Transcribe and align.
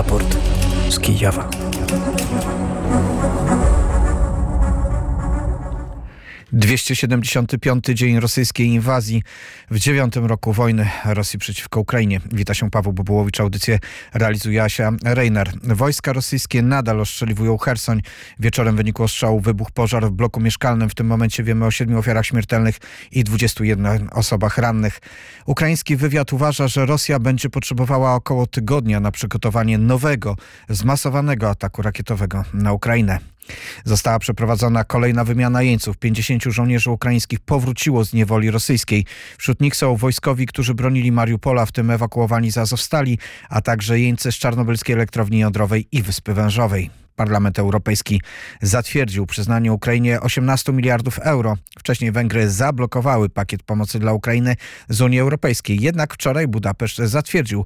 Raport 0.00 0.36
z 0.88 0.98
Kijowa. 1.00 1.48
275 6.52 7.84
dzień 7.84 8.20
rosyjskiej 8.20 8.66
inwazji 8.66 9.22
w 9.70 9.78
dziewiątym 9.78 10.26
roku 10.26 10.52
wojny 10.52 10.88
Rosji 11.04 11.38
przeciwko 11.38 11.80
Ukrainie. 11.80 12.20
Wita 12.32 12.54
się 12.54 12.70
Paweł 12.70 12.92
Bobułowicz. 12.92 13.40
Audycję 13.40 13.78
realizuje 14.14 14.62
Asia 14.62 14.92
Reiner. 15.04 15.52
Wojska 15.62 16.12
rosyjskie 16.12 16.62
nadal 16.62 17.00
ostrzeliwują 17.00 17.58
Hersoń. 17.58 18.02
Wieczorem 18.38 18.74
w 18.74 18.76
wyniku 18.76 19.02
ostrzału 19.02 19.40
wybuchł 19.40 19.70
pożar 19.72 20.06
w 20.06 20.10
bloku 20.10 20.40
mieszkalnym. 20.40 20.90
W 20.90 20.94
tym 20.94 21.06
momencie 21.06 21.42
wiemy 21.42 21.66
o 21.66 21.70
siedmiu 21.70 21.98
ofiarach 21.98 22.26
śmiertelnych 22.26 22.78
i 23.12 23.24
21 23.24 24.08
osobach 24.12 24.58
rannych. 24.58 25.00
Ukraiński 25.46 25.96
wywiad 25.96 26.32
uważa, 26.32 26.68
że 26.68 26.86
Rosja 26.86 27.18
będzie 27.18 27.50
potrzebowała 27.50 28.14
około 28.14 28.46
tygodnia 28.46 29.00
na 29.00 29.10
przygotowanie 29.10 29.78
nowego, 29.78 30.36
zmasowanego 30.68 31.50
ataku 31.50 31.82
rakietowego 31.82 32.44
na 32.54 32.72
Ukrainę. 32.72 33.18
Została 33.84 34.18
przeprowadzona 34.18 34.84
kolejna 34.84 35.24
wymiana 35.24 35.62
jeńców. 35.62 35.98
50 35.98 36.42
żołnierzy 36.44 36.90
ukraińskich 36.90 37.40
powróciło 37.40 38.04
z 38.04 38.12
niewoli 38.12 38.50
rosyjskiej. 38.50 39.04
Wśród 39.38 39.60
nich 39.60 39.76
są 39.76 39.96
wojskowi, 39.96 40.46
którzy 40.46 40.74
bronili 40.74 41.12
Mariupola, 41.12 41.66
w 41.66 41.72
tym 41.72 41.90
ewakuowani 41.90 42.52
z 42.52 42.58
Azowstali, 42.58 43.18
a 43.48 43.60
także 43.60 44.00
jeńcy 44.00 44.32
z 44.32 44.34
Czarnobylskiej 44.34 44.94
Elektrowni 44.94 45.38
Jądrowej 45.38 45.88
i 45.92 46.02
Wyspy 46.02 46.34
Wężowej. 46.34 46.99
Parlament 47.20 47.58
Europejski 47.58 48.22
zatwierdził 48.62 49.26
przyznanie 49.26 49.72
Ukrainie 49.72 50.20
18 50.20 50.72
miliardów 50.72 51.18
euro. 51.18 51.56
Wcześniej 51.78 52.12
Węgry 52.12 52.50
zablokowały 52.50 53.28
pakiet 53.28 53.62
pomocy 53.62 53.98
dla 53.98 54.12
Ukrainy 54.12 54.56
z 54.88 55.00
Unii 55.00 55.20
Europejskiej. 55.20 55.80
Jednak 55.80 56.14
wczoraj 56.14 56.48
Budapeszt 56.48 56.96
zatwierdził 56.96 57.64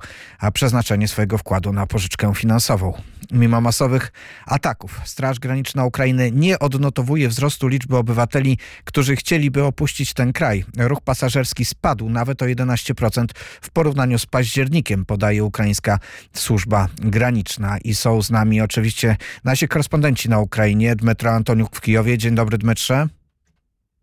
przeznaczenie 0.55 1.09
swojego 1.09 1.39
wkładu 1.39 1.73
na 1.73 1.87
pożyczkę 1.87 2.35
finansową. 2.35 2.93
Mimo 3.33 3.61
masowych 3.61 4.13
ataków 4.47 5.01
Straż 5.05 5.39
Graniczna 5.39 5.85
Ukrainy 5.85 6.31
nie 6.33 6.59
odnotowuje 6.59 7.29
wzrostu 7.29 7.69
liczby 7.69 7.97
obywateli, 7.97 8.59
którzy 8.85 9.17
chcieliby 9.17 9.65
opuścić 9.65 10.15
ten 10.15 10.33
kraj. 10.33 10.65
Ruch 10.79 11.01
pasażerski 11.01 11.65
spadł 11.65 12.09
nawet 12.09 12.43
o 12.43 12.45
11% 12.45 13.27
w 13.61 13.71
porównaniu 13.71 14.19
z 14.19 14.27
październikiem, 14.27 15.05
podaje 15.05 15.45
ukraińska 15.45 15.99
służba 16.33 16.89
graniczna. 16.99 17.79
I 17.79 17.95
są 17.95 18.23
z 18.23 18.31
nami 18.31 18.61
oczywiście 18.61 19.17
nasi 19.45 19.69
korespondenci 19.69 20.29
na 20.29 20.39
Ukrainie. 20.39 20.97
Dmytro 20.97 21.31
Antoniuk 21.31 21.77
w 21.77 21.81
Kijowie. 21.81 22.19
Dzień 22.19 22.35
dobry, 22.35 22.59
Dmytrze. 22.59 23.09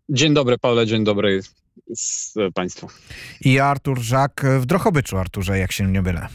Dzień 0.08 0.34
dobry, 0.34 0.58
Paweł, 0.58 0.86
dzień 0.86 1.04
dobry 1.04 1.40
z 1.94 2.34
Państwu. 2.54 2.88
I 3.40 3.58
Artur 3.58 4.00
Żak 4.00 4.46
w 4.60 4.66
Drochobyczu, 4.66 5.18
Arturze, 5.18 5.58
jak 5.58 5.72
się 5.72 5.86
nie 5.86 6.02
byle. 6.02 6.28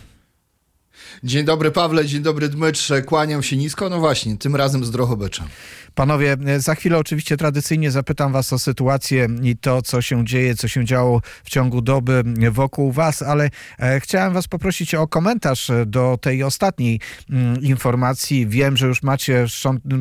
Dzień 1.24 1.46
dobry 1.46 1.72
Pawle, 1.72 2.06
dzień 2.06 2.22
dobry 2.22 2.50
Dmytrze, 2.50 3.02
kłaniam 3.02 3.44
się 3.44 3.58
nisko, 3.58 3.90
no 3.90 4.00
właśnie, 4.00 4.38
tym 4.38 4.56
razem 4.56 4.86
z 4.86 4.92
Drochobycza. 4.92 5.48
Panowie, 5.98 6.38
za 6.58 6.76
chwilę 6.76 6.98
oczywiście 6.98 7.38
tradycyjnie 7.38 7.92
zapytam 7.92 8.32
was 8.32 8.54
o 8.54 8.60
sytuację 8.60 9.28
i 9.44 9.58
to, 9.58 9.82
co 9.82 10.02
się 10.02 10.26
dzieje, 10.26 10.56
co 10.56 10.68
się 10.68 10.86
działo 10.86 11.22
w 11.44 11.50
ciągu 11.50 11.82
doby 11.82 12.24
wokół 12.52 12.92
was, 12.92 13.22
ale 13.22 13.50
e, 13.80 14.00
chciałem 14.00 14.34
was 14.34 14.48
poprosić 14.48 14.96
o 14.96 15.08
komentarz 15.08 15.72
do 15.86 16.18
tej 16.22 16.44
ostatniej 16.44 17.00
mm, 17.30 17.62
informacji. 17.62 18.48
Wiem, 18.48 18.78
że 18.78 18.88
już 18.88 19.04
macie 19.04 19.46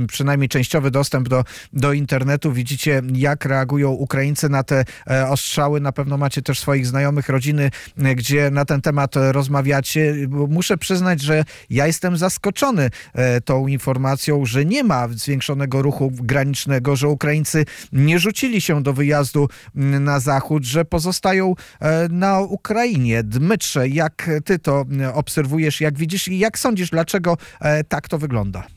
przynajmniej 0.09 0.49
częściowy 0.49 0.91
dostęp 0.91 1.29
do, 1.29 1.45
do 1.73 1.93
internetu. 1.93 2.53
Widzicie, 2.53 3.03
jak 3.15 3.45
reagują 3.45 3.91
Ukraińcy 3.91 4.49
na 4.49 4.63
te 4.63 4.85
e, 5.11 5.29
ostrzały. 5.29 5.81
Na 5.81 5.93
pewno 5.93 6.17
macie 6.19 6.43
też 6.43 6.61
swoich 6.61 6.87
znajomych, 6.87 7.29
rodziny, 7.29 7.71
e, 7.99 8.15
gdzie 8.15 8.51
na 8.51 8.65
ten 8.65 8.81
temat 8.81 9.15
rozmawiacie. 9.17 10.15
Muszę 10.29 10.79
przyznać, 10.79 11.21
że 11.21 11.45
ja 11.71 11.87
jestem 11.87 12.17
zaskoczony 12.17 12.91
tą 13.45 13.67
informacją, 13.67 14.45
że 14.45 14.65
nie 14.65 14.85
ma 14.85 15.09
zwiększonego 15.09 15.83
ruchu 15.87 16.11
granicznego, 16.13 16.97
że 16.97 17.09
Ukraińcy 17.09 17.65
nie 17.93 18.19
rzucili 18.19 18.61
się 18.61 18.83
do 18.83 18.93
wyjazdu 18.93 19.49
mm, 19.77 20.05
na 20.05 20.21
zachód, 20.21 20.65
że 20.65 20.85
pozostają 20.85 21.55
e, 21.81 22.09
na 22.09 22.41
Ukrainie. 22.41 23.23
Dmytrze, 23.23 23.89
jak 23.89 24.31
ty 24.45 24.59
to 24.59 24.85
mm, 24.91 25.15
obserwujesz, 25.15 25.81
jak 25.81 25.99
widzisz 25.99 26.29
i 26.29 26.39
jak 26.39 26.59
sądzisz, 26.59 26.91
dlaczego 26.91 27.37
e, 27.61 27.85
tak 27.85 28.09
to 28.09 28.19
wygląda? 28.19 28.76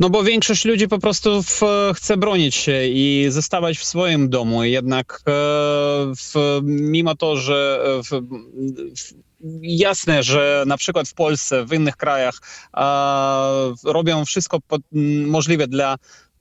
No 0.00 0.10
bo 0.10 0.22
większość 0.22 0.64
ludzi 0.64 0.88
po 0.88 0.98
prostu 0.98 1.42
w, 1.42 1.60
chce 1.94 2.16
bronić 2.16 2.54
się 2.54 2.86
i 2.86 3.26
zostawać 3.28 3.78
w 3.78 3.84
swoim 3.84 4.28
domu. 4.28 4.64
Jednak 4.64 5.20
e, 5.26 5.32
w, 6.16 6.60
mimo 6.62 7.14
to, 7.14 7.36
że 7.36 7.80
w, 8.10 8.22
jasne, 9.62 10.22
że 10.22 10.64
na 10.66 10.76
przykład 10.76 11.08
w 11.08 11.14
Polsce, 11.14 11.64
w 11.64 11.72
innych 11.72 11.96
krajach 11.96 12.40
robią 13.84 14.24
wszystko 14.24 14.58
możliwe 15.26 15.68
dla 15.68 15.96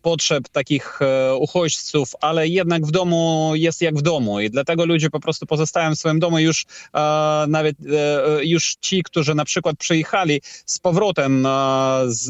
potrzeb 0.05 0.49
takich 0.49 0.99
e, 1.01 1.35
uchodźców, 1.35 2.11
ale 2.21 2.47
jednak 2.47 2.85
w 2.85 2.91
domu 2.91 3.51
jest 3.55 3.81
jak 3.81 3.97
w 3.97 4.01
domu. 4.01 4.39
I 4.39 4.49
dlatego 4.49 4.85
ludzie 4.85 5.09
po 5.09 5.19
prostu 5.19 5.45
pozostają 5.45 5.95
w 5.95 5.99
swoim 5.99 6.19
domu. 6.19 6.39
Już 6.39 6.65
e, 6.93 7.45
nawet 7.47 7.75
e, 7.79 8.45
już 8.45 8.75
ci, 8.81 9.03
którzy 9.03 9.35
na 9.35 9.45
przykład 9.45 9.77
przyjechali 9.77 10.41
z 10.65 10.79
powrotem 10.79 11.47
z, 12.05 12.23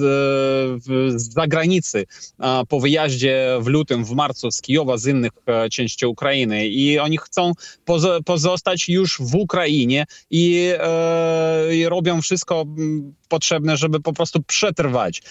z 1.21 1.33
zagranicy 1.33 2.05
po 2.69 2.79
wyjeździe 2.79 3.57
w 3.61 3.67
lutym, 3.67 4.05
w 4.05 4.11
marcu 4.11 4.51
z 4.51 4.61
Kijowa, 4.61 4.97
z 4.97 5.07
innych 5.07 5.31
części 5.71 6.05
Ukrainy. 6.05 6.67
I 6.67 6.99
oni 6.99 7.17
chcą 7.17 7.51
pozostać 8.25 8.89
już 8.89 9.17
w 9.19 9.35
Ukrainie 9.35 10.05
i, 10.29 10.71
i 11.71 11.89
robią 11.89 12.21
wszystko 12.21 12.65
potrzebne, 13.29 13.77
żeby 13.77 13.99
po 13.99 14.13
prostu 14.13 14.43
przetrwać. 14.43 15.21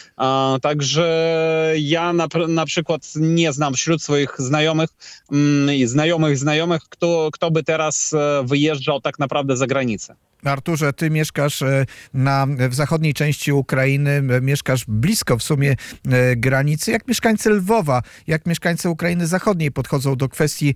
Także 0.63 1.75
ja 1.79 2.13
na 2.13 2.29
na 2.49 2.67
przykład 2.67 3.13
nie 3.17 3.53
znam 3.53 3.75
wśród 3.75 4.03
swoich 4.03 4.35
znajomych 4.39 4.91
mm, 5.33 5.75
i 5.75 5.87
znajomych 5.87 6.39
znajomych, 6.39 6.83
kto, 6.83 7.29
kto 7.33 7.51
by 7.51 7.63
teraz 7.63 8.13
e, 8.13 8.45
wyjeżdżał 8.47 9.01
tak 9.01 9.19
naprawdę 9.19 9.57
za 9.57 9.67
granicę. 9.67 10.15
Arturze, 10.45 10.93
ty 10.93 11.11
mieszkasz 11.11 11.63
e, 11.63 11.87
na, 12.15 12.47
w 12.69 12.75
zachodniej 12.75 13.15
części 13.15 13.53
Ukrainy, 13.53 14.23
mieszkasz 14.41 14.85
blisko 14.89 15.39
w 15.39 15.43
sumie 15.43 15.77
e, 16.11 16.37
granicy. 16.37 16.91
Jak 16.91 17.09
mieszkańcy 17.09 17.51
Lwowa, 17.51 18.03
jak 18.27 18.47
mieszkańcy 18.47 18.89
Ukrainy 18.89 19.27
Zachodniej 19.27 19.73
podchodzą 19.73 20.17
do 20.17 20.29
kwestii 20.29 20.75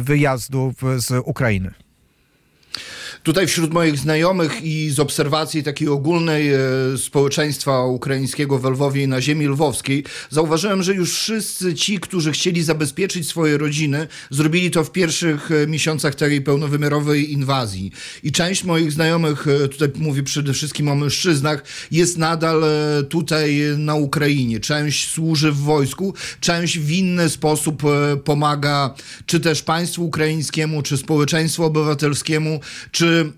wyjazdu 0.00 0.74
z 0.96 1.22
Ukrainy? 1.24 1.70
Tutaj 3.22 3.46
wśród 3.46 3.72
moich 3.72 3.98
znajomych 3.98 4.62
i 4.62 4.90
z 4.90 5.00
obserwacji 5.00 5.62
takiej 5.62 5.88
ogólnej 5.88 6.52
e, 6.52 6.58
społeczeństwa 6.96 7.84
ukraińskiego 7.84 8.58
w 8.58 8.64
Lwowie 8.64 9.02
i 9.02 9.08
na 9.08 9.20
ziemi 9.20 9.46
lwowskiej 9.46 10.04
zauważyłem, 10.30 10.82
że 10.82 10.94
już 10.94 11.14
wszyscy 11.14 11.74
ci, 11.74 11.98
którzy 11.98 12.32
chcieli 12.32 12.62
zabezpieczyć 12.62 13.28
swoje 13.28 13.58
rodziny, 13.58 14.08
zrobili 14.30 14.70
to 14.70 14.84
w 14.84 14.92
pierwszych 14.92 15.50
e, 15.50 15.66
miesiącach 15.66 16.14
tej 16.14 16.40
pełnowymiarowej 16.40 17.32
inwazji. 17.32 17.92
I 18.22 18.32
część 18.32 18.64
moich 18.64 18.92
znajomych, 18.92 19.46
e, 19.48 19.68
tutaj 19.68 19.88
mówię 19.96 20.22
przede 20.22 20.52
wszystkim 20.52 20.88
o 20.88 20.94
mężczyznach, 20.94 21.64
jest 21.90 22.18
nadal 22.18 22.64
tutaj 23.08 23.60
na 23.76 23.94
Ukrainie. 23.94 24.60
Część 24.60 25.08
służy 25.08 25.52
w 25.52 25.58
wojsku, 25.58 26.14
część 26.40 26.78
w 26.78 26.90
inny 26.90 27.28
sposób 27.30 27.82
pomaga 28.24 28.94
czy 29.26 29.40
też 29.40 29.62
państwu 29.62 30.06
ukraińskiemu, 30.06 30.82
czy 30.82 30.96
społeczeństwu 30.96 31.64
obywatelskiemu, 31.64 32.59
czy 32.90 33.32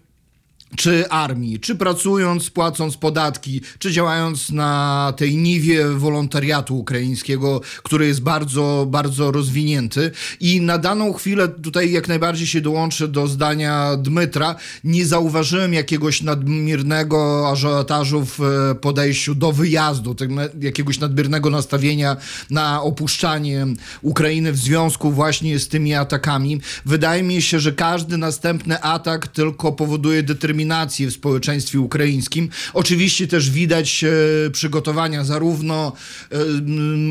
czy 0.76 1.08
armii, 1.08 1.60
czy 1.60 1.74
pracując, 1.74 2.50
płacąc 2.50 2.96
podatki, 2.96 3.60
czy 3.78 3.92
działając 3.92 4.50
na 4.50 5.12
tej 5.16 5.36
niwie 5.36 5.88
wolontariatu 5.88 6.78
ukraińskiego, 6.78 7.60
który 7.82 8.06
jest 8.06 8.22
bardzo, 8.22 8.86
bardzo 8.90 9.30
rozwinięty. 9.30 10.10
I 10.40 10.60
na 10.60 10.78
daną 10.78 11.12
chwilę 11.12 11.48
tutaj 11.48 11.92
jak 11.92 12.08
najbardziej 12.08 12.46
się 12.46 12.60
dołączę 12.60 13.08
do 13.08 13.26
zdania 13.26 13.96
Dmytra. 13.96 14.54
Nie 14.84 15.06
zauważyłem 15.06 15.74
jakiegoś 15.74 16.22
nadmiernego 16.22 17.48
ażiotażu 17.50 18.24
w 18.24 18.40
e, 18.40 18.74
podejściu 18.74 19.34
do 19.34 19.52
wyjazdu, 19.52 20.16
jakiegoś 20.60 21.00
nadmiernego 21.00 21.50
nastawienia 21.50 22.16
na 22.50 22.82
opuszczanie 22.82 23.66
Ukrainy 24.02 24.52
w 24.52 24.56
związku 24.56 25.12
właśnie 25.12 25.58
z 25.58 25.68
tymi 25.68 25.94
atakami. 25.94 26.60
Wydaje 26.86 27.22
mi 27.22 27.42
się, 27.42 27.60
że 27.60 27.72
każdy 27.72 28.18
następny 28.18 28.82
atak 28.82 29.26
tylko 29.26 29.72
powoduje 29.72 30.22
determinację 30.22 30.61
dyskryminacji 30.62 31.06
w 31.06 31.12
społeczeństwie 31.12 31.80
ukraińskim. 31.80 32.48
Oczywiście 32.74 33.26
też 33.26 33.50
widać 33.50 34.04
e, 34.04 34.50
przygotowania 34.50 35.24
zarówno 35.24 35.92
e, 36.30 36.38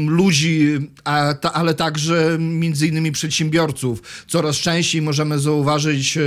ludzi, 0.07 0.77
ale 1.53 1.74
także 1.74 2.38
między 2.39 2.88
innymi 2.88 3.12
przedsiębiorców. 3.12 4.01
Coraz 4.27 4.56
częściej 4.56 5.01
możemy 5.01 5.39
zauważyć 5.39 6.18
e, 6.18 6.21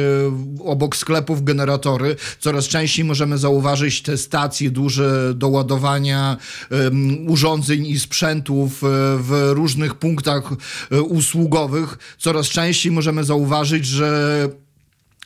obok 0.65 0.97
sklepów 0.97 1.44
generatory, 1.44 2.17
coraz 2.41 2.69
częściej 2.69 3.05
możemy 3.05 3.38
zauważyć 3.38 4.03
te 4.03 4.19
stacje 4.19 4.70
duże 4.70 5.35
do 5.35 5.49
ładowania 5.49 6.37
urządzeń 7.27 7.87
i 7.87 7.99
sprzętów 7.99 8.82
w 9.19 9.50
różnych 9.53 9.94
punktach 9.94 10.43
usługowych. 11.09 11.99
Coraz 12.19 12.47
częściej 12.47 12.93
możemy 12.93 13.25
zauważyć, 13.25 13.87
że 13.87 14.49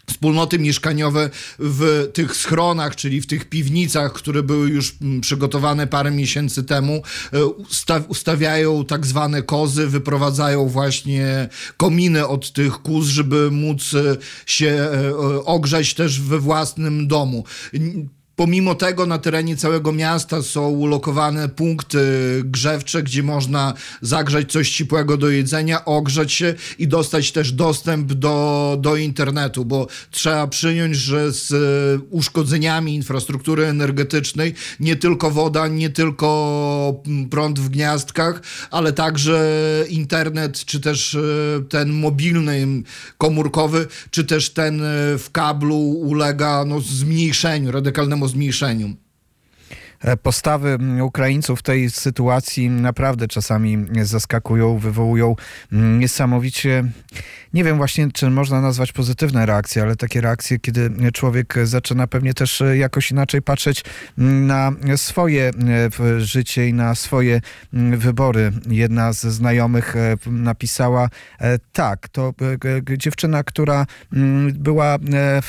wspólnoty 0.09 0.59
mieszkaniowe 0.59 1.31
w 1.59 2.11
tych 2.13 2.37
schronach, 2.37 2.97
czyli 2.97 3.21
w 3.21 3.27
tych 3.27 3.49
piwnicach, 3.49 4.13
które 4.13 4.43
były 4.43 4.69
już 4.69 4.95
mm, 5.03 5.21
przygotowane 5.21 5.87
parę 5.87 6.11
miesięcy 6.11 6.65
temu, 6.65 7.03
e, 7.33 7.39
usta- 7.45 8.05
ustawiają 8.09 8.85
tak 8.85 9.07
zwane 9.07 9.43
kozy, 9.43 9.87
wyprowadzają 9.87 10.69
właśnie 10.69 11.49
kominy 11.77 12.27
od 12.27 12.53
tych 12.53 12.73
kóz, 12.83 13.07
żeby 13.07 13.51
móc 13.51 13.95
e, 13.95 14.17
się 14.47 14.69
e, 14.69 15.45
ogrzać 15.45 15.95
też 15.95 16.21
we 16.21 16.39
własnym 16.39 17.09
domu. 17.09 17.45
Pomimo 18.39 18.75
tego 18.75 19.07
na 19.07 19.19
terenie 19.19 19.57
całego 19.57 19.93
miasta 19.93 20.43
są 20.43 20.69
ulokowane 20.69 21.49
punkty 21.49 21.99
grzewcze, 22.45 23.03
gdzie 23.03 23.23
można 23.23 23.75
zagrzać 24.03 24.53
coś 24.53 24.71
ciepłego 24.71 25.17
do 25.17 25.31
jedzenia, 25.31 25.85
ogrzać 25.85 26.33
się 26.33 26.55
i 26.79 26.89
dostać 26.89 27.33
też 27.33 27.53
dostęp 27.53 28.13
do, 28.13 28.77
do 28.81 28.97
internetu, 28.97 29.65
bo 29.65 29.87
trzeba 30.11 30.47
przyjąć, 30.47 30.97
że 30.97 31.33
z 31.33 31.53
e, 31.53 32.07
uszkodzeniami 32.11 32.95
infrastruktury 32.95 33.65
energetycznej 33.65 34.55
nie 34.81 34.97
tylko 34.97 35.31
woda, 35.31 35.69
nie 35.69 35.91
tylko 35.91 37.03
mm, 37.07 37.29
prąd 37.29 37.61
w 37.61 37.69
gniazdkach, 37.69 38.43
ale 38.71 38.93
także 38.93 39.41
internet, 39.89 40.65
czy 40.65 40.81
też 40.81 41.15
e, 41.15 41.21
ten 41.69 41.93
mobilny, 41.93 42.83
komórkowy, 43.19 43.87
czy 44.11 44.25
też 44.25 44.51
ten 44.51 44.83
e, 44.83 44.85
w 45.19 45.29
kablu 45.33 45.79
ulega 45.91 46.65
no, 46.65 46.81
zmniejszeniu, 46.81 47.73
radykalnemu 47.73 48.28
zmniejszeniu. 48.29 48.97
E, 50.01 50.17
Postawy 50.17 50.79
Ukraińców 51.03 51.59
w 51.59 51.63
tej 51.63 51.91
sytuacji 51.91 52.71
naprawdę 52.71 53.29
czasami 53.29 53.87
zaskakują, 54.03 54.79
wywołują 54.79 55.37
niesamowicie, 55.73 56.85
nie 57.55 57.65
wiem 57.65 57.77
właśnie, 57.77 58.13
czy 58.13 58.31
można 58.31 58.61
nazwać 58.61 58.93
pozytywne 58.93 59.47
reakcje, 59.47 59.83
ale 59.83 59.97
takie 59.97 60.21
reakcje, 60.21 60.59
kiedy 60.59 60.91
człowiek 61.13 61.55
zaczyna 61.65 62.07
pewnie 62.07 62.35
też 62.35 62.61
e, 62.61 62.77
jakoś 62.77 63.11
inaczej 63.11 63.43
patrzeć 63.43 63.85
na 64.17 64.73
swoje 64.97 65.51
e, 66.01 66.21
życie 66.21 66.69
i 66.69 66.75
na 66.75 66.95
swoje 66.95 67.41
wybory. 67.93 68.53
Jedna 68.69 69.13
ze 69.13 69.31
znajomych 69.31 69.95
napisała 70.27 71.09
tak, 71.73 72.09
to 72.09 72.35
dziewczyna, 72.97 73.43
która 73.43 73.87
była 74.53 74.99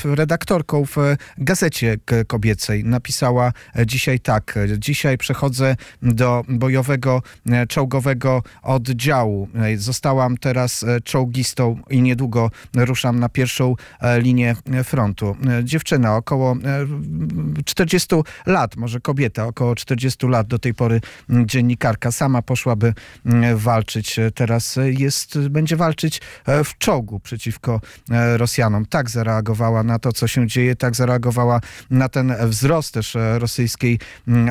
redaktorką 0.04 0.84
w 0.86 0.96
gazecie 1.38 1.96
kobiecej, 2.26 2.84
napisała 2.84 3.52
dzisiaj 3.86 4.20
tak, 4.20 4.39
e, 4.56 4.78
dzisiaj 4.78 5.18
przechodzę 5.18 5.76
do 6.02 6.44
bojowego 6.48 7.22
e, 7.46 7.66
czołgowego 7.66 8.42
oddziału. 8.62 9.48
E, 9.54 9.76
Zostałam 9.76 10.36
teraz 10.36 10.82
e, 10.82 11.00
czołgistą 11.00 11.78
i 11.90 12.02
niedługo 12.02 12.50
ruszam 12.76 13.20
na 13.20 13.28
pierwszą 13.28 13.74
linię 14.18 14.56
frontu. 14.84 15.36
Dziewczyna 15.64 16.16
około 16.16 16.52
e, 16.52 17.64
40 17.64 18.08
lat, 18.46 18.76
może 18.76 19.00
kobieta, 19.00 19.46
około 19.46 19.74
40 19.74 20.26
lat 20.26 20.46
do 20.46 20.58
tej 20.58 20.74
pory 20.74 21.00
dziennikarka 21.28 22.12
sama 22.12 22.42
poszłaby 22.42 22.94
walczyć. 23.54 24.16
Teraz 24.34 24.78
jest, 24.84 25.38
będzie 25.38 25.76
walczyć 25.76 26.20
w 26.64 26.78
czołgu 26.78 27.20
przeciwko 27.20 27.80
Rosjanom. 28.36 28.86
Tak 28.86 29.10
zareagowała 29.10 29.82
na 29.82 29.98
to, 29.98 30.12
co 30.12 30.26
się 30.28 30.46
dzieje, 30.46 30.76
tak 30.76 30.96
zareagowała 30.96 31.60
na 31.90 32.08
ten 32.08 32.34
wzrost 32.46 32.94
też 32.94 33.16
rosyjskiej 33.38 33.98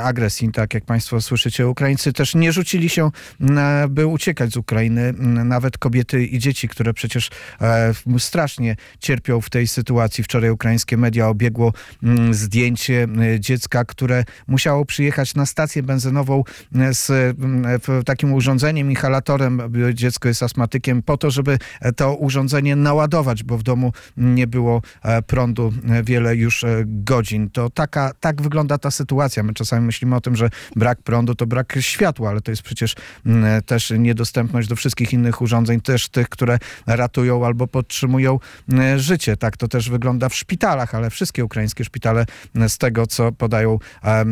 agresji. 0.01 0.51
Tak 0.51 0.73
jak 0.73 0.85
Państwo 0.85 1.21
słyszycie, 1.21 1.67
Ukraińcy 1.67 2.13
też 2.13 2.35
nie 2.35 2.51
rzucili 2.53 2.89
się, 2.89 3.11
m, 3.41 3.59
by 3.89 4.07
uciekać 4.07 4.51
z 4.51 4.57
Ukrainy. 4.57 5.01
M, 5.01 5.47
Nawet 5.47 5.77
kobiety 5.77 6.25
i 6.25 6.39
dzieci, 6.39 6.67
które 6.67 6.93
przecież 6.93 7.29
e, 7.61 7.93
strasznie 8.19 8.75
cierpią 8.99 9.41
w 9.41 9.49
tej 9.49 9.67
sytuacji. 9.67 10.23
Wczoraj 10.23 10.49
ukraińskie 10.49 10.97
media 10.97 11.27
obiegło 11.27 11.73
mm, 12.03 12.33
zdjęcie 12.33 13.07
dziecka, 13.39 13.85
które 13.85 14.23
musiało 14.47 14.85
przyjechać 14.85 15.35
na 15.35 15.45
stację 15.45 15.83
benzynową 15.83 16.43
z 16.91 17.09
mm, 17.09 17.79
takim 18.05 18.33
urządzeniem, 18.33 18.89
inhalatorem. 18.91 19.61
Dziecko 19.93 20.27
jest 20.27 20.43
astmatykiem, 20.43 21.03
po 21.03 21.17
to, 21.17 21.31
żeby 21.31 21.57
e, 21.81 21.91
to 21.91 22.15
urządzenie 22.15 22.75
naładować, 22.75 23.43
bo 23.43 23.57
w 23.57 23.63
domu 23.63 23.93
nie 24.17 24.47
było 24.47 24.81
e, 25.03 25.21
prądu 25.21 25.73
wiele 26.03 26.35
już 26.35 26.65
godzin. 26.85 27.49
To 27.49 27.69
taka, 27.69 28.11
tak 28.19 28.41
wygląda 28.41 28.77
ta 28.77 28.91
sytuacja. 28.91 29.43
My 29.43 29.53
czasami 29.53 29.68
myślimy 29.77 30.15
o 30.15 30.21
tym, 30.21 30.35
że 30.35 30.49
brak 30.75 31.01
prądu 31.01 31.35
to 31.35 31.45
brak 31.45 31.77
światła, 31.79 32.29
ale 32.29 32.41
to 32.41 32.51
jest 32.51 32.61
przecież 32.61 32.95
mm, 33.25 33.61
też 33.63 33.93
niedostępność 33.97 34.67
do 34.67 34.75
wszystkich 34.75 35.13
innych 35.13 35.41
urządzeń, 35.41 35.81
też 35.81 36.09
tych, 36.09 36.29
które 36.29 36.59
ratują 36.87 37.45
albo 37.45 37.67
podtrzymują 37.67 38.39
e, 38.73 38.99
życie. 38.99 39.37
Tak 39.37 39.57
to 39.57 39.67
też 39.67 39.89
wygląda 39.89 40.29
w 40.29 40.35
szpitalach, 40.35 40.95
ale 40.95 41.09
wszystkie 41.09 41.45
ukraińskie 41.45 41.83
szpitale 41.83 42.25
e, 42.55 42.69
z 42.69 42.77
tego, 42.77 43.07
co 43.07 43.31
podają 43.31 43.79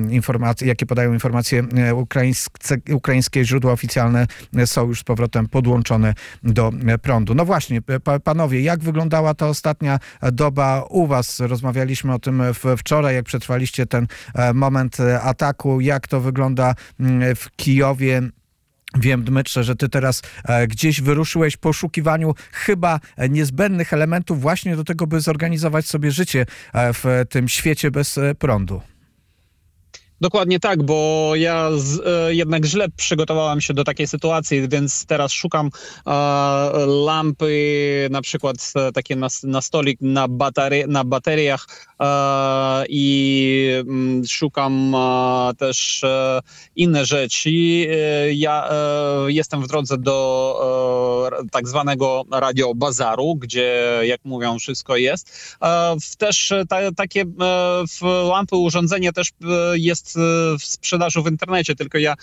informacje, 0.10 0.68
jakie 0.68 0.86
podają 0.86 1.14
informacje 1.14 1.64
ukraińskie, 1.96 2.96
ukraińskie 2.96 3.46
źródła 3.46 3.72
oficjalne 3.72 4.28
są 4.66 4.88
już 4.88 5.00
z 5.00 5.04
powrotem 5.04 5.48
podłączone 5.48 6.14
do 6.44 6.72
prądu. 7.02 7.36
No 7.36 7.46
właśnie, 7.46 7.82
pa, 7.82 8.20
panowie, 8.20 8.62
jak 8.62 8.80
wyglądała 8.80 9.34
ta 9.34 9.48
ostatnia 9.48 10.00
doba 10.32 10.86
u 10.90 11.08
was? 11.08 11.40
Rozmawialiśmy 11.40 12.14
o 12.14 12.20
tym 12.20 12.44
wczoraj, 12.78 13.16
jak 13.16 13.26
przetrwaliście 13.26 13.86
ten 13.86 14.08
e, 14.36 14.54
moment 14.54 15.00
e, 15.00 15.22
ataku, 15.28 15.82
jak 15.82 16.08
to 16.08 16.22
wygląda 16.22 16.76
mm, 17.00 17.36
w 17.36 17.56
Kijowie. 17.56 18.22
Wiem, 18.96 19.24
Dmytrze, 19.24 19.64
że 19.64 19.76
ty 19.76 19.90
teraz 19.90 20.22
e, 20.46 20.68
gdzieś 20.68 21.02
wyruszyłeś 21.02 21.54
w 21.54 21.58
poszukiwaniu 21.58 22.34
chyba 22.52 23.00
e, 23.18 23.30
niezbędnych 23.30 23.94
elementów 23.94 24.42
właśnie 24.42 24.76
do 24.76 24.84
tego, 24.84 25.08
by 25.08 25.22
zorganizować 25.22 25.86
sobie 25.86 26.12
życie 26.12 26.46
e, 26.74 26.94
w 26.94 27.06
tym 27.30 27.48
świecie 27.48 27.92
bez 27.92 28.20
prądu. 28.40 28.82
Dokładnie 30.22 30.60
tak, 30.60 30.84
bo 30.84 31.32
ja 31.36 31.70
z, 31.76 32.00
e, 32.06 32.36
jednak 32.36 32.66
źle 32.66 32.86
przygotowałam 32.96 33.62
się 33.62 33.74
do 33.74 33.84
takiej 33.84 34.08
sytuacji, 34.08 34.70
więc 34.70 35.06
teraz 35.06 35.32
szukam 35.32 35.70
e, 36.08 36.12
lampy, 37.06 38.08
na 38.12 38.22
przykład 38.22 38.56
e, 38.76 38.92
takie 38.92 39.16
na, 39.16 39.28
na 39.44 39.62
stolik 39.62 40.02
na, 40.02 40.28
na 40.88 41.04
bateriach 41.04 41.68
e, 42.00 42.06
i 42.90 43.70
mm, 43.80 44.26
szukam 44.28 44.96
e, 44.96 45.52
też 45.58 46.04
e, 46.04 46.40
inne 46.76 47.06
rzeczy. 47.06 47.50
E, 47.50 48.34
ja 48.34 48.70
e, 48.70 49.32
jestem 49.32 49.62
w 49.64 49.68
drodze 49.68 49.98
do 49.98 51.32
e, 51.42 51.50
tak 51.52 51.68
zwanego 51.68 52.24
radio 52.32 52.76
bazaru, 52.76 53.36
gdzie 53.36 53.84
jak 54.04 54.26
mówią 54.26 54.60
wszystko 54.60 54.98
jest. 54.98 55.56
E, 55.62 55.96
w- 56.02 56.16
też 56.16 56.52
e, 56.52 56.66
ta, 56.66 56.92
takie 56.92 57.22
e, 57.22 57.26
w 57.88 58.02
lampy, 58.30 58.56
urządzenie 58.56 59.14
też 59.14 59.30
e, 59.30 59.78
jest 59.78 60.07
e, 60.16 60.20
w 60.60 60.66
sprzedaży 60.66 61.22
w 61.22 61.28
internecie, 61.28 61.76
tylko 61.76 61.98
ja 61.98 62.16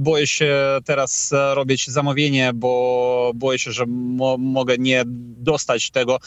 boję 0.00 0.26
się 0.26 0.78
teraz 0.84 1.32
e, 1.32 1.54
robić 1.54 1.90
zamówienie, 1.90 2.52
bo 2.54 3.32
boję 3.34 3.58
się, 3.58 3.72
że 3.72 3.84
mo, 3.88 4.36
mogę 4.38 4.78
nie 4.78 5.02
dostać 5.06 5.90
tego 5.90 6.18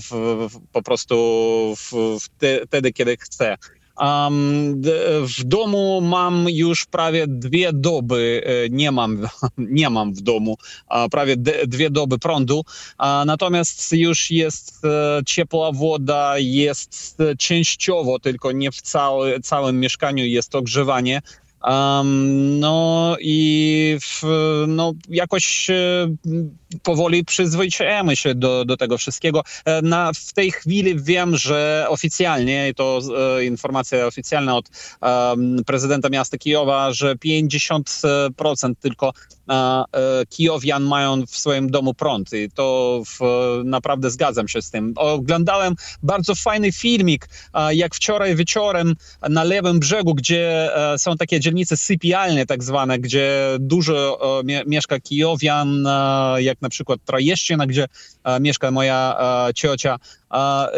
w, 0.00 0.10
w, 0.50 0.60
po 0.72 0.82
prostu 0.82 1.16
w 1.76 2.28
te, 2.38 2.66
wtedy, 2.66 2.92
kiedy 2.92 3.16
chcę. 3.16 3.56
W 5.22 5.44
domu 5.44 6.00
mam 6.00 6.46
już 6.48 6.86
prawie 6.86 7.26
dwie 7.26 7.72
doby, 7.72 8.42
e, 8.46 8.68
nie 8.70 8.92
mam, 8.92 9.28
nie 9.58 9.90
mam 9.90 10.14
w 10.14 10.20
domu 10.20 10.56
prawie 11.10 11.36
dwie 11.66 11.90
doby 11.90 12.18
prądu, 12.18 12.64
natomiast 13.26 13.92
już 13.92 14.30
jest 14.30 14.84
e, 14.84 15.20
ciepła 15.26 15.72
woda, 15.72 16.38
jest 16.38 17.20
e, 17.20 17.36
częściowo, 17.36 18.18
tylko 18.18 18.52
nie 18.52 18.72
w 18.72 18.82
cały, 18.82 19.40
całym 19.40 19.80
mieszkaniu 19.80 20.24
jest 20.24 20.54
ogrzewanie. 20.54 21.22
Um, 21.66 22.60
no 22.60 23.16
i 23.20 23.98
w, 24.02 24.22
no, 24.68 24.92
jakoś 25.08 25.70
e, 25.70 25.74
powoli 26.82 27.24
przyzwyczajamy 27.24 28.16
się 28.16 28.34
do, 28.34 28.64
do 28.64 28.76
tego 28.76 28.98
wszystkiego. 28.98 29.42
E, 29.64 29.82
Na, 29.82 30.12
w 30.12 30.32
tej 30.32 30.50
chwili 30.50 31.02
wiem, 31.02 31.36
że 31.36 31.86
oficjalnie, 31.88 32.68
i 32.68 32.74
to 32.74 33.00
e, 33.38 33.44
informacja 33.44 34.06
oficjalna 34.06 34.56
od 34.56 34.68
em, 35.00 35.56
prezydenta 35.66 36.08
miasta 36.08 36.38
Kijowa, 36.38 36.92
że 36.92 37.14
50% 37.16 38.74
tylko 38.80 39.08
e, 39.08 39.10
e, 39.10 39.35
Kijowian 40.28 40.82
mają 40.82 41.26
w 41.26 41.36
swoim 41.36 41.70
domu 41.70 41.94
prąd 41.94 42.32
i 42.32 42.50
to 42.54 43.02
w, 43.06 43.20
naprawdę 43.64 44.10
zgadzam 44.10 44.48
się 44.48 44.62
z 44.62 44.70
tym. 44.70 44.92
Oglądałem 44.96 45.74
bardzo 46.02 46.34
fajny 46.34 46.72
filmik, 46.72 47.28
e, 47.54 47.74
jak 47.74 47.94
wczoraj 47.94 48.36
wieczorem 48.36 48.94
na 49.28 49.44
lewym 49.44 49.78
brzegu, 49.80 50.14
gdzie 50.14 50.76
e, 50.92 50.98
są 50.98 51.16
takie 51.16 51.40
dzielnice 51.40 51.76
sypialne 51.76 52.46
tak 52.46 52.64
zwane, 52.64 52.98
gdzie 52.98 53.56
dużo 53.60 54.18
e, 54.40 54.44
mie- 54.44 54.64
mieszka 54.66 55.00
Kijowian, 55.00 55.86
e, 55.86 56.42
jak 56.42 56.62
na 56.62 56.68
przykład 56.68 57.00
Trojeszczyna, 57.04 57.66
gdzie 57.66 57.86
e, 58.24 58.40
mieszka 58.40 58.70
moja 58.70 59.16
e, 59.48 59.54
ciocia. 59.54 59.96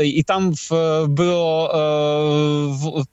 I 0.05 0.25
tam 0.25 0.53
w, 0.57 0.71
było 1.09 1.75
e, 1.75 1.79
w, 2.73 3.05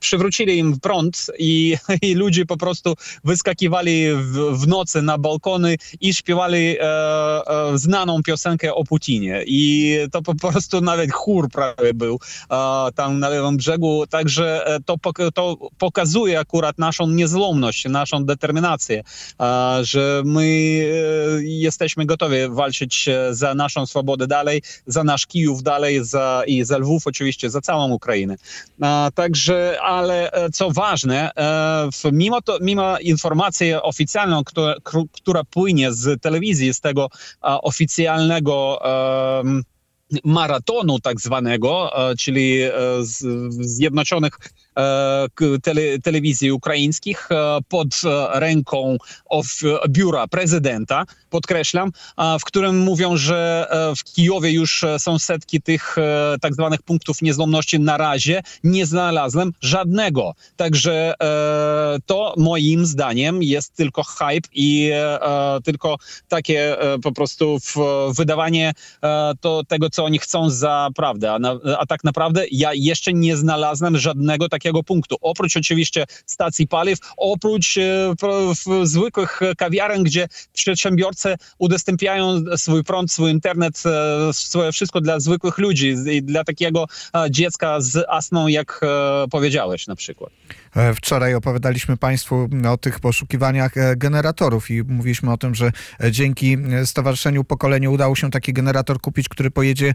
przywrócili 0.00 0.58
im 0.58 0.80
prąd 0.80 1.26
i, 1.38 1.76
i 2.02 2.14
ludzie 2.14 2.46
po 2.46 2.56
prostu 2.56 2.94
wyskakiwali 3.24 4.06
w, 4.14 4.60
w 4.60 4.66
nocy 4.68 5.02
na 5.02 5.18
balkony 5.18 5.76
i 6.00 6.14
śpiewali 6.14 6.76
e, 6.78 6.82
e, 6.82 7.78
znaną 7.78 8.22
piosenkę 8.22 8.74
o 8.74 8.84
Putinie. 8.84 9.42
I 9.46 9.98
to 10.12 10.22
po 10.22 10.34
prostu 10.34 10.80
nawet 10.80 11.12
chór 11.12 11.48
prawie 11.50 11.94
był 11.94 12.20
tam 12.94 13.18
na 13.18 13.28
lewym 13.28 13.56
brzegu. 13.56 14.06
Także 14.06 14.78
to, 14.86 14.96
to 15.34 15.56
pokazuje 15.78 16.38
akurat 16.38 16.78
naszą 16.78 17.08
niezłomność, 17.08 17.84
naszą 17.84 18.24
determinację, 18.24 19.02
że 19.82 20.22
my 20.24 20.46
jesteśmy 21.42 22.06
gotowi 22.06 22.36
walczyć 22.48 23.08
za 23.30 23.54
naszą 23.54 23.86
swobodę 23.86 24.26
dalej, 24.26 24.62
za 24.86 25.04
nasz 25.04 25.26
Kijów 25.26 25.62
dalej 25.62 25.75
za, 26.02 26.42
i 26.46 26.64
za 26.64 26.78
Lwów 26.78 27.06
oczywiście, 27.06 27.50
za 27.50 27.60
całą 27.60 27.92
Ukrainę. 27.92 28.36
E, 28.82 29.08
Także, 29.14 29.78
ale 29.82 30.32
e, 30.32 30.50
co 30.50 30.70
ważne, 30.70 31.30
e, 31.36 31.88
w- 31.92 32.12
mimo, 32.12 32.42
to, 32.42 32.58
mimo 32.60 32.98
informacji 32.98 33.74
oficjalną, 33.74 34.44
która, 34.44 34.74
która 35.12 35.44
płynie 35.44 35.92
z 35.92 36.22
telewizji, 36.22 36.74
z 36.74 36.80
tego 36.80 37.08
e, 37.12 37.38
oficjalnego 37.42 38.80
maratonu 40.24 40.98
tak 41.00 41.20
zwanego, 41.20 41.90
e, 42.10 42.16
czyli 42.16 42.60
Zjednoczonych 43.50 44.38
tele, 45.62 45.98
telewizji 46.02 46.52
ukraińskich 46.52 47.28
e, 47.30 47.58
pod 47.68 47.88
e, 48.04 48.40
ręką 48.40 48.96
of, 49.26 49.46
biura 49.88 50.26
prezydenta, 50.26 51.04
podkreślam, 51.30 51.92
w 52.40 52.44
którym 52.44 52.78
mówią, 52.78 53.16
że 53.16 53.66
e, 53.70 53.96
w 53.96 54.04
Kijowie 54.04 54.50
już 54.50 54.84
e, 54.84 54.98
są 54.98 55.18
setki 55.18 55.62
tych 55.62 55.98
e, 55.98 56.36
tak 56.40 56.54
zwanych 56.54 56.82
punktów 56.82 57.22
niezłomności. 57.22 57.80
Na 57.80 57.96
razie 57.96 58.42
nie 58.64 58.86
znalazłem 58.86 59.52
żadnego. 59.60 60.34
Także 60.56 61.14
e, 61.22 61.98
to 62.06 62.34
moim 62.36 62.86
zdaniem 62.86 63.42
jest 63.42 63.76
tylko 63.76 64.02
hype 64.02 64.48
i 64.52 64.90
e, 64.92 65.22
e, 65.22 65.60
tylko 65.64 65.96
takie 66.28 66.80
e, 66.80 66.98
po 66.98 67.12
prostu 67.12 67.58
wydawanie 68.16 68.72
e, 69.02 69.32
to, 69.40 69.62
tego, 69.68 69.90
co 69.90 70.04
oni 70.04 70.18
chcą 70.18 70.50
za 70.50 70.88
prawdę. 70.94 71.32
A, 71.32 71.38
na, 71.38 71.58
a 71.78 71.86
tak 71.86 72.04
naprawdę 72.04 72.44
ja 72.50 72.70
jeszcze 72.74 73.12
nie 73.12 73.36
znalazłem 73.36 73.98
żadnego 73.98 74.48
takiego 74.48 74.65
punktu. 74.72 75.16
Oprócz 75.20 75.56
oczywiście 75.56 76.04
stacji 76.26 76.68
paliw, 76.68 76.98
oprócz 77.16 77.78
e, 77.78 78.14
zwykłych 78.82 79.40
kawiaren, 79.58 80.02
gdzie 80.02 80.28
przedsiębiorcy 80.52 81.34
udostępniają 81.58 82.44
swój 82.56 82.84
prąd, 82.84 83.12
swój 83.12 83.30
internet, 83.30 83.82
e, 83.86 84.32
swoje 84.32 84.72
wszystko 84.72 85.00
dla 85.00 85.20
zwykłych 85.20 85.58
ludzi 85.58 85.94
i 86.12 86.22
dla 86.22 86.44
takiego 86.44 86.86
e, 87.14 87.30
dziecka 87.30 87.80
z 87.80 88.04
astmą, 88.08 88.48
jak 88.48 88.80
powiedziałeś 89.30 89.86
na 89.86 89.96
przykład. 89.96 90.32
E, 90.76 90.94
Wczoraj 90.94 91.34
opowiadaliśmy 91.34 91.96
Państwu 91.96 92.48
o 92.68 92.76
tych 92.76 93.00
poszukiwaniach 93.00 93.76
e, 93.76 93.96
generatorów 93.96 94.70
i 94.70 94.82
mówiliśmy 94.82 95.32
o 95.32 95.36
tym, 95.36 95.54
że 95.54 95.72
e, 96.04 96.12
dzięki 96.12 96.56
Stowarzyszeniu 96.84 97.44
Pokolenie 97.44 97.90
udało 97.90 98.16
się 98.16 98.30
taki 98.30 98.52
generator 98.52 99.00
kupić, 99.00 99.28
który 99.28 99.50
pojedzie, 99.50 99.94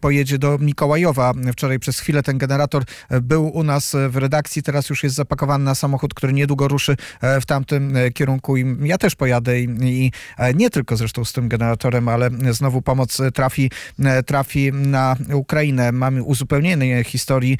pojedzie 0.00 0.38
do 0.38 0.58
Mikołajowa. 0.58 1.32
Wczoraj 1.52 1.78
przez 1.78 2.00
chwilę 2.00 2.22
ten 2.22 2.38
generator 2.38 2.84
był 3.22 3.48
u 3.48 3.62
nas 3.62 3.96
w 4.08 4.16
redakcji, 4.16 4.62
teraz 4.62 4.90
już 4.90 5.02
jest 5.02 5.16
zapakowany 5.16 5.64
na 5.64 5.74
samochód, 5.74 6.14
który 6.14 6.32
niedługo 6.32 6.68
ruszy 6.68 6.96
w 7.40 7.46
tamtym 7.46 7.94
kierunku 8.14 8.56
i 8.56 8.76
ja 8.82 8.98
też 8.98 9.14
pojadę 9.14 9.60
i, 9.60 9.68
i 9.82 10.12
nie 10.54 10.70
tylko 10.70 10.96
zresztą 10.96 11.24
z 11.24 11.32
tym 11.32 11.48
generatorem, 11.48 12.08
ale 12.08 12.30
znowu 12.50 12.82
pomoc 12.82 13.18
trafi, 13.34 13.70
trafi 14.26 14.72
na 14.72 15.16
Ukrainę. 15.32 15.92
Mamy 15.92 16.22
uzupełnienie 16.22 17.04
historii 17.04 17.58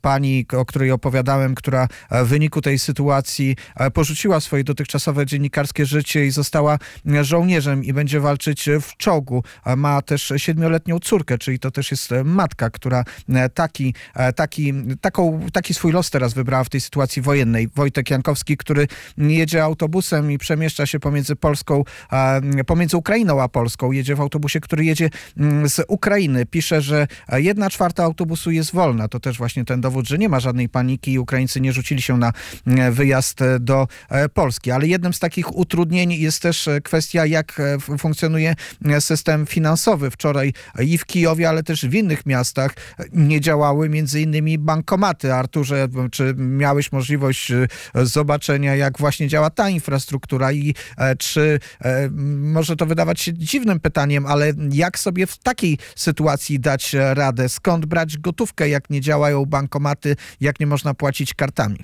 pani, 0.00 0.46
o 0.56 0.64
której 0.64 0.90
opowiadałem, 0.90 1.54
która 1.54 1.88
w 2.10 2.28
wyniku 2.28 2.60
tej 2.60 2.78
sytuacji 2.78 3.56
e, 3.76 3.90
porzuciła 3.90 4.40
swoje 4.40 4.64
dotychczasowe 4.64 5.26
dziennikarskie 5.26 5.86
życie 5.86 6.26
i 6.26 6.30
została 6.30 6.78
e, 7.06 7.24
żołnierzem 7.24 7.84
i 7.84 7.92
będzie 7.92 8.20
walczyć 8.20 8.68
w 8.80 8.96
czołgu. 8.96 9.44
E, 9.66 9.76
Ma 9.76 10.02
też 10.02 10.32
siedmioletnią 10.36 10.98
córkę, 10.98 11.38
czyli 11.38 11.58
to 11.58 11.70
też 11.70 11.90
jest 11.90 12.12
e, 12.12 12.24
matka, 12.24 12.70
która 12.70 13.04
e, 13.28 13.48
taki, 13.48 13.94
e, 14.14 14.32
taki, 14.32 14.72
taką, 15.00 15.40
taki 15.52 15.74
swój 15.74 15.92
los 15.92 16.10
teraz 16.10 16.34
wybrała 16.34 16.64
w 16.64 16.68
tej 16.68 16.80
sytuacji 16.80 17.22
wojennej. 17.22 17.68
Wojtek 17.74 18.10
Jankowski, 18.10 18.56
który 18.56 18.88
jedzie 19.18 19.64
autobusem 19.64 20.32
i 20.32 20.38
przemieszcza 20.38 20.86
się 20.86 21.00
pomiędzy 21.00 21.36
Polską, 21.36 21.84
e, 22.12 22.64
pomiędzy 22.64 22.96
Ukrainą 22.96 23.42
a 23.42 23.48
Polską. 23.48 23.92
Jedzie 23.92 24.14
w 24.14 24.20
autobusie, 24.20 24.60
który 24.60 24.84
jedzie 24.84 25.10
mm, 25.36 25.68
z 25.68 25.80
Ukrainy. 25.88 26.46
Pisze, 26.46 26.80
że 26.80 27.06
e, 27.28 27.42
jedna 27.42 27.70
czwarta 27.70 28.04
autobusu 28.04 28.50
jest 28.50 28.72
wolna. 28.72 29.08
To 29.08 29.20
też 29.20 29.38
właśnie 29.38 29.64
ten 29.64 29.80
dowód, 29.80 30.08
że 30.08 30.18
nie 30.18 30.28
ma 30.28 30.40
żadnej 30.40 30.68
paniki 30.68 31.12
i 31.12 31.18
Ukraińcy 31.18 31.60
nie 31.60 31.72
rzucili 31.82 32.02
się 32.02 32.18
na 32.18 32.32
mm, 32.66 32.92
wyjazd 32.92 33.42
e, 33.42 33.60
do 33.60 33.88
e, 34.08 34.28
Polski. 34.28 34.70
Ale 34.70 34.86
jednym 34.86 35.12
z 35.12 35.18
takich 35.18 35.56
utrudnień 35.56 36.12
jest 36.12 36.42
też 36.42 36.68
e, 36.68 36.80
kwestia, 36.80 37.26
jak 37.26 37.60
e, 37.60 37.78
funkcjonuje 37.98 38.54
e, 38.84 39.00
system 39.00 39.46
finansowy. 39.46 40.10
Wczoraj 40.10 40.52
e, 40.78 40.84
i 40.84 40.98
w 40.98 41.06
Kijowie, 41.06 41.48
ale 41.48 41.62
też 41.62 41.86
w 41.86 41.94
innych 41.94 42.26
miastach 42.26 42.74
e, 42.98 43.04
nie 43.12 43.40
działały 43.40 43.88
między 43.88 44.20
innymi 44.20 44.58
bankomaty. 44.58 45.34
Arturze, 45.34 45.88
czy 46.12 46.34
miałeś 46.36 46.92
możliwość 46.92 47.50
e, 47.50 47.66
zobaczenia, 47.94 48.76
jak 48.76 48.98
właśnie 48.98 49.28
działa 49.28 49.50
ta 49.50 49.68
infrastruktura 49.68 50.52
i 50.52 50.74
e, 50.98 51.16
czy 51.16 51.60
e, 51.80 52.08
może 52.38 52.76
to 52.76 52.86
wydawać 52.86 53.20
się 53.20 53.32
dziwnym 53.34 53.80
pytaniem, 53.80 54.26
ale 54.26 54.52
jak 54.70 54.98
sobie 54.98 55.26
w 55.26 55.38
takiej 55.38 55.78
sytuacji 55.96 56.60
dać 56.60 56.94
e, 56.94 57.14
radę? 57.14 57.48
Skąd 57.48 57.86
brać 57.86 58.18
gotówkę, 58.18 58.68
jak 58.68 58.90
nie 58.90 59.00
działają 59.00 59.46
bankomaty, 59.46 60.16
jak 60.40 60.60
nie 60.60 60.66
można 60.66 60.94
płacić 60.94 61.34
kartami? 61.34 61.81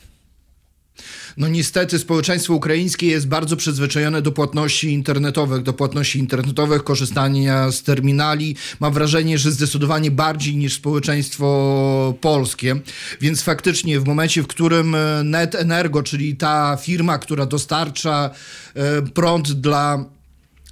No 1.37 1.49
niestety 1.49 1.99
społeczeństwo 1.99 2.55
ukraińskie 2.55 3.07
jest 3.07 3.29
bardzo 3.29 3.57
przyzwyczajone 3.57 4.23
do 4.23 4.33
płatności 4.33 4.93
internetowych, 4.93 5.63
do 5.63 5.73
płatności 5.73 6.19
internetowych, 6.19 6.85
korzystania 6.85 7.71
z 7.71 7.83
terminali. 7.83 8.57
Mam 8.81 8.93
wrażenie, 8.93 9.39
że 9.39 9.53
zdecydowanie 9.53 10.11
bardziej 10.11 10.57
niż 10.57 10.75
społeczeństwo 10.75 12.15
polskie. 12.21 12.77
Więc 13.21 13.43
faktycznie 13.43 14.01
w 14.01 14.07
momencie, 14.07 14.43
w 14.43 14.47
którym 14.47 14.95
e, 14.95 15.25
Net 15.25 15.55
Energo, 15.55 16.03
czyli 16.03 16.37
ta 16.37 16.79
firma, 16.81 17.19
która 17.19 17.47
dostarcza 17.47 18.31
e, 18.75 19.03
prąd 19.03 19.53
dla 19.53 20.18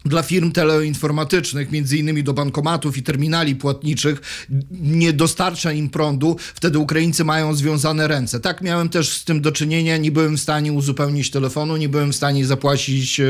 dla 0.09 0.23
firm 0.23 0.53
teleinformatycznych, 0.53 1.73
między 1.73 1.99
innymi 1.99 2.23
do 2.23 2.35
bankomatów 2.35 2.97
i 2.97 3.03
terminali 3.03 3.57
płatniczych, 3.57 4.47
nie 4.71 5.13
dostarcza 5.13 5.73
im 5.73 5.91
prądu, 5.91 6.37
wtedy 6.55 6.79
Ukraińcy 6.79 7.25
mają 7.25 7.55
związane 7.55 8.09
ręce. 8.09 8.41
Tak 8.41 8.63
miałem 8.63 8.89
też 8.89 9.09
z 9.09 9.25
tym 9.25 9.41
do 9.41 9.53
czynienia, 9.53 9.97
nie 9.97 10.13
byłem 10.13 10.37
w 10.37 10.41
stanie 10.41 10.73
uzupełnić 10.73 11.31
telefonu, 11.31 11.77
nie 11.77 11.89
byłem 11.89 12.13
w 12.13 12.17
stanie 12.17 12.47
zapłacić 12.47 13.21
e, 13.21 13.25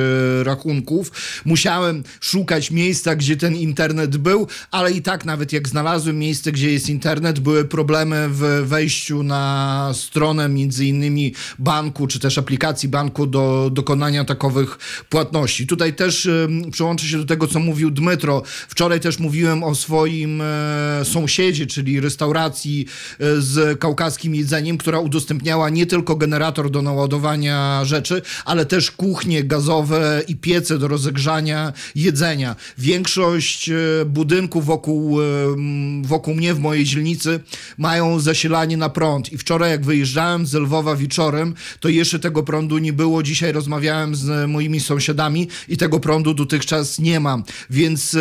rachunków. 0.44 1.12
Musiałem 1.44 2.04
szukać 2.20 2.70
miejsca, 2.70 3.16
gdzie 3.16 3.36
ten 3.36 3.56
internet 3.56 4.16
był, 4.16 4.46
ale 4.70 4.92
i 4.92 5.02
tak 5.02 5.24
nawet 5.24 5.52
jak 5.52 5.68
znalazłem 5.68 6.18
miejsce, 6.18 6.52
gdzie 6.52 6.72
jest 6.72 6.88
internet, 6.88 7.40
były 7.40 7.64
problemy 7.64 8.28
w 8.28 8.62
wejściu 8.64 9.22
na 9.22 9.90
stronę 9.94 10.48
między 10.48 10.86
innymi 10.86 11.34
banku, 11.58 12.06
czy 12.06 12.20
też 12.20 12.38
aplikacji 12.38 12.88
banku 12.88 13.26
do 13.26 13.70
dokonania 13.72 14.24
takowych 14.24 14.78
płatności. 15.08 15.66
Tutaj 15.66 15.94
też 15.94 16.28
przyłączę 16.70 17.06
się 17.06 17.18
do 17.18 17.24
tego, 17.24 17.46
co 17.46 17.58
mówił 17.58 17.90
Dmytro. 17.90 18.42
Wczoraj 18.68 19.00
też 19.00 19.18
mówiłem 19.18 19.62
o 19.62 19.74
swoim 19.74 20.40
e, 20.40 21.04
sąsiedzie, 21.04 21.66
czyli 21.66 22.00
restauracji 22.00 22.86
e, 23.20 23.40
z 23.40 23.78
kaukaskim 23.80 24.34
jedzeniem, 24.34 24.78
która 24.78 24.98
udostępniała 24.98 25.70
nie 25.70 25.86
tylko 25.86 26.16
generator 26.16 26.70
do 26.70 26.82
naładowania 26.82 27.84
rzeczy, 27.84 28.22
ale 28.44 28.66
też 28.66 28.90
kuchnie 28.90 29.44
gazowe 29.44 30.22
i 30.28 30.36
piece 30.36 30.78
do 30.78 30.88
rozegrzania 30.88 31.72
jedzenia. 31.94 32.56
Większość 32.78 33.68
e, 33.68 33.74
budynków 34.06 34.66
wokół, 34.66 35.18
wokół 36.02 36.34
mnie 36.34 36.54
w 36.54 36.58
mojej 36.58 36.84
dzielnicy 36.84 37.40
mają 37.78 38.20
zasilanie 38.20 38.76
na 38.76 38.88
prąd. 38.88 39.32
I 39.32 39.38
wczoraj, 39.38 39.70
jak 39.70 39.84
wyjeżdżałem 39.84 40.46
z 40.46 40.54
Lwowa 40.54 40.96
wieczorem, 40.96 41.54
to 41.80 41.88
jeszcze 41.88 42.18
tego 42.18 42.42
prądu 42.42 42.78
nie 42.78 42.92
było. 42.92 43.22
Dzisiaj 43.22 43.52
rozmawiałem 43.52 44.14
z 44.14 44.50
moimi 44.50 44.80
sąsiadami 44.80 45.48
i 45.68 45.76
tego 45.76 46.00
prądu 46.00 46.34
dotychczas 46.56 46.98
nie 46.98 47.20
ma. 47.20 47.42
Więc 47.70 48.14
e, 48.14 48.18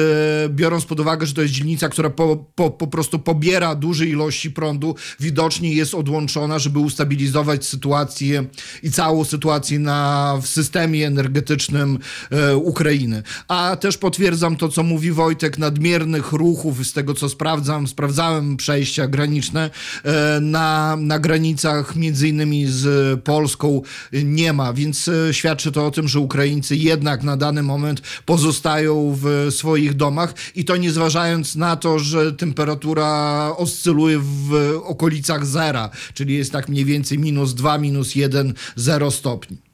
biorąc 0.49 0.85
pod 0.85 0.99
uwagę, 0.99 1.25
że 1.25 1.33
to 1.33 1.41
jest 1.41 1.53
dzielnica, 1.53 1.89
która 1.89 2.09
po, 2.09 2.45
po, 2.55 2.71
po 2.71 2.87
prostu 2.87 3.19
pobiera 3.19 3.75
duże 3.75 4.05
ilości 4.05 4.51
prądu, 4.51 4.95
widocznie 5.19 5.73
jest 5.73 5.93
odłączona, 5.93 6.59
żeby 6.59 6.79
ustabilizować 6.79 7.65
sytuację 7.65 8.45
i 8.83 8.91
całą 8.91 9.23
sytuację 9.23 9.79
na, 9.79 10.33
w 10.41 10.47
systemie 10.47 11.07
energetycznym 11.07 11.99
e, 12.31 12.57
Ukrainy. 12.57 13.23
A 13.47 13.77
też 13.79 13.97
potwierdzam 13.97 14.55
to, 14.55 14.69
co 14.69 14.83
mówi 14.83 15.11
Wojtek, 15.11 15.57
nadmiernych 15.57 16.31
ruchów, 16.31 16.87
z 16.87 16.93
tego 16.93 17.13
co 17.13 17.29
sprawdzam, 17.29 17.87
sprawdzałem 17.87 18.57
przejścia 18.57 19.07
graniczne 19.07 19.69
e, 20.03 20.39
na, 20.41 20.97
na 20.99 21.19
granicach 21.19 21.95
między 21.95 22.27
innymi 22.27 22.65
z 22.67 22.85
Polską 23.23 23.81
nie 24.13 24.53
ma, 24.53 24.73
więc 24.73 25.09
świadczy 25.31 25.71
to 25.71 25.85
o 25.85 25.91
tym, 25.91 26.07
że 26.07 26.19
Ukraińcy 26.19 26.75
jednak 26.75 27.23
na 27.23 27.37
dany 27.37 27.63
moment 27.63 28.01
pozostają 28.25 29.17
w 29.21 29.47
swoich 29.49 29.93
domach 29.93 30.33
i 30.55 30.65
to 30.65 30.77
nie 30.77 30.91
zważając 30.91 31.55
na 31.55 31.75
to, 31.75 31.99
że 31.99 32.31
temperatura 32.31 33.51
oscyluje 33.57 34.19
w 34.19 34.79
okolicach 34.83 35.45
zera, 35.45 35.89
czyli 36.13 36.33
jest 36.37 36.51
tak 36.51 36.69
mniej 36.69 36.85
więcej 36.85 37.19
minus 37.19 37.53
2, 37.53 37.77
minus 37.77 38.15
1, 38.15 38.53
0 38.75 39.11
stopni. 39.11 39.64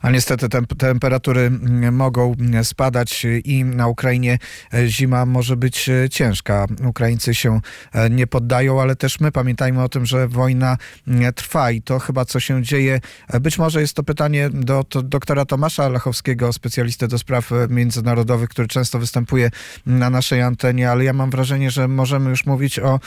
A 0.00 0.10
niestety 0.10 0.48
tem 0.48 0.66
temperatury 0.66 1.40
mm, 1.40 1.94
mogą 1.94 2.34
mm, 2.40 2.64
spadać 2.64 3.26
i 3.44 3.64
na 3.64 3.88
Ukrainie 3.88 4.38
e, 4.74 4.88
zima 4.88 5.26
może 5.26 5.56
być 5.56 5.88
e, 5.88 6.08
ciężka. 6.08 6.66
Ukraińcy 6.84 7.34
się 7.34 7.60
e, 7.92 8.10
nie 8.10 8.26
poddają, 8.26 8.80
ale 8.80 8.96
też 8.96 9.20
my 9.20 9.32
pamiętajmy 9.32 9.82
o 9.82 9.88
tym, 9.88 10.06
że 10.06 10.28
wojna 10.28 10.76
mm, 11.08 11.32
trwa 11.32 11.70
i 11.70 11.82
to 11.82 11.98
chyba 11.98 12.24
co 12.24 12.40
się 12.40 12.62
dzieje. 12.62 13.00
Być 13.40 13.58
może 13.58 13.80
jest 13.80 13.94
to 13.94 14.02
pytanie 14.02 14.50
do, 14.50 14.84
do 14.90 15.02
doktora 15.02 15.44
Tomasza 15.44 15.88
Lechowskiego, 15.88 16.52
specjalisty 16.52 17.08
do 17.08 17.18
spraw 17.18 17.50
międzynarodowych, 17.68 18.48
który 18.48 18.68
często 18.68 18.98
występuje 18.98 19.50
na 19.86 20.10
naszej 20.10 20.42
antenie, 20.42 20.90
ale 20.90 21.04
ja 21.04 21.12
mam 21.12 21.30
wrażenie, 21.30 21.70
że 21.70 21.88
możemy 21.88 22.30
już 22.30 22.46
mówić 22.46 22.78
o 22.78 23.00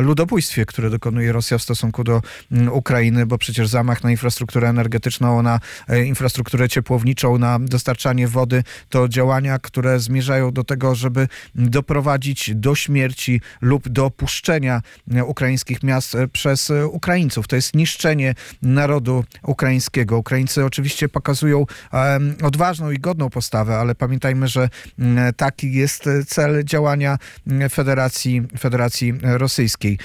ludobójstwie, 0.00 0.66
które 0.66 0.90
dokonuje 0.90 1.32
Rosja 1.32 1.58
w 1.58 1.62
stosunku 1.62 2.04
do 2.04 2.22
Ukrainy, 2.70 3.26
bo 3.26 3.38
przecież 3.38 3.68
zamach 3.68 4.04
na 4.04 4.10
infrastrukturę 4.10 4.68
energetyczną, 4.68 5.42
na 5.42 5.60
infrastrukturę 6.04 6.68
ciepłowniczą, 6.68 7.38
na 7.38 7.58
dostarczanie 7.58 8.28
wody, 8.28 8.62
to 8.88 9.08
działania, 9.08 9.58
które 9.58 10.00
zmierzają 10.00 10.52
do 10.52 10.64
tego, 10.64 10.94
żeby 10.94 11.28
doprowadzić 11.54 12.54
do 12.54 12.74
śmierci 12.74 13.40
lub 13.60 13.88
do 13.88 14.04
opuszczenia 14.04 14.82
ukraińskich 15.26 15.82
miast 15.82 16.16
przez 16.32 16.72
Ukraińców. 16.90 17.48
To 17.48 17.56
jest 17.56 17.74
niszczenie 17.74 18.34
narodu 18.62 19.24
ukraińskiego. 19.42 20.18
Ukraińcy 20.18 20.64
oczywiście 20.64 21.08
pokazują 21.08 21.66
odważną 22.42 22.90
i 22.90 22.98
godną 22.98 23.30
postawę, 23.30 23.76
ale 23.76 23.94
pamiętajmy, 23.94 24.48
że 24.48 24.68
taki 25.36 25.72
jest 25.72 26.08
cel 26.26 26.64
działania 26.64 27.18
Federacji, 27.70 28.42
Federacji 28.58 29.14
Rosyjskiej. 29.22 29.98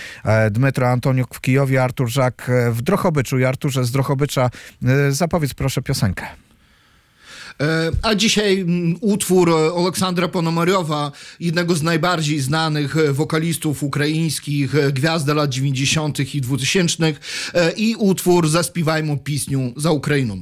Dmytro 0.52 0.90
Antoniuk 0.90 1.36
w 1.36 1.42
Kijowie, 1.42 1.84
Artur 1.84 2.10
Żak 2.10 2.52
w 2.72 2.82
Drochobyczu. 2.82 3.40
I 3.40 3.46
Arturze 3.46 3.86
z 3.86 3.92
Drochobycza 3.92 4.50
zapowiedz 5.10 5.54
proszę 5.54 5.81
piosenkę. 5.84 6.28
A 8.02 8.16
dzisiaj 8.16 8.66
utwór 9.02 9.52
Aleksandra 9.78 10.28
Ponomariowa, 10.28 11.12
jednego 11.40 11.76
z 11.76 11.84
najbardziej 11.84 12.40
znanych 12.40 12.96
wokalistów 13.14 13.84
ukraińskich, 13.84 14.92
gwiazdy 14.94 15.34
lat 15.34 15.50
90. 15.50 16.36
i 16.36 16.42
2000 16.42 17.14
i 17.78 17.96
utwór 17.96 18.50
Zaśpiewajmy 18.50 19.18
pieśnię 19.18 19.72
za 19.78 19.92
Ukrainą. 19.92 20.42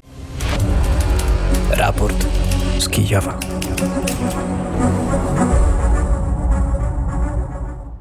Raport 1.70 2.26
z 2.80 2.90
Kijowa. 2.90 3.40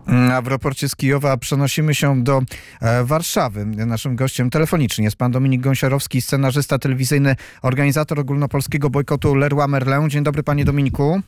A 0.08 0.42
w 0.42 0.46
raporcie 0.46 0.88
z 0.88 0.96
Kijowa 0.96 1.36
przenosimy 1.36 1.94
się 1.94 2.22
do 2.22 2.42
e, 2.80 3.04
Warszawy. 3.04 3.66
Naszym 3.66 4.16
gościem 4.16 4.50
telefonicznie 4.50 5.04
jest 5.04 5.16
pan 5.16 5.32
Dominik 5.32 5.60
Gąsiorowski, 5.60 6.22
scenarzysta 6.22 6.78
telewizyjny, 6.78 7.36
organizator 7.62 8.20
ogólnopolskiego 8.20 8.90
bojkotu 8.90 9.34
Leroy 9.34 9.68
Merlin. 9.68 10.10
Dzień 10.10 10.24
dobry 10.24 10.42
panie 10.42 10.64
Dominiku. 10.64 11.20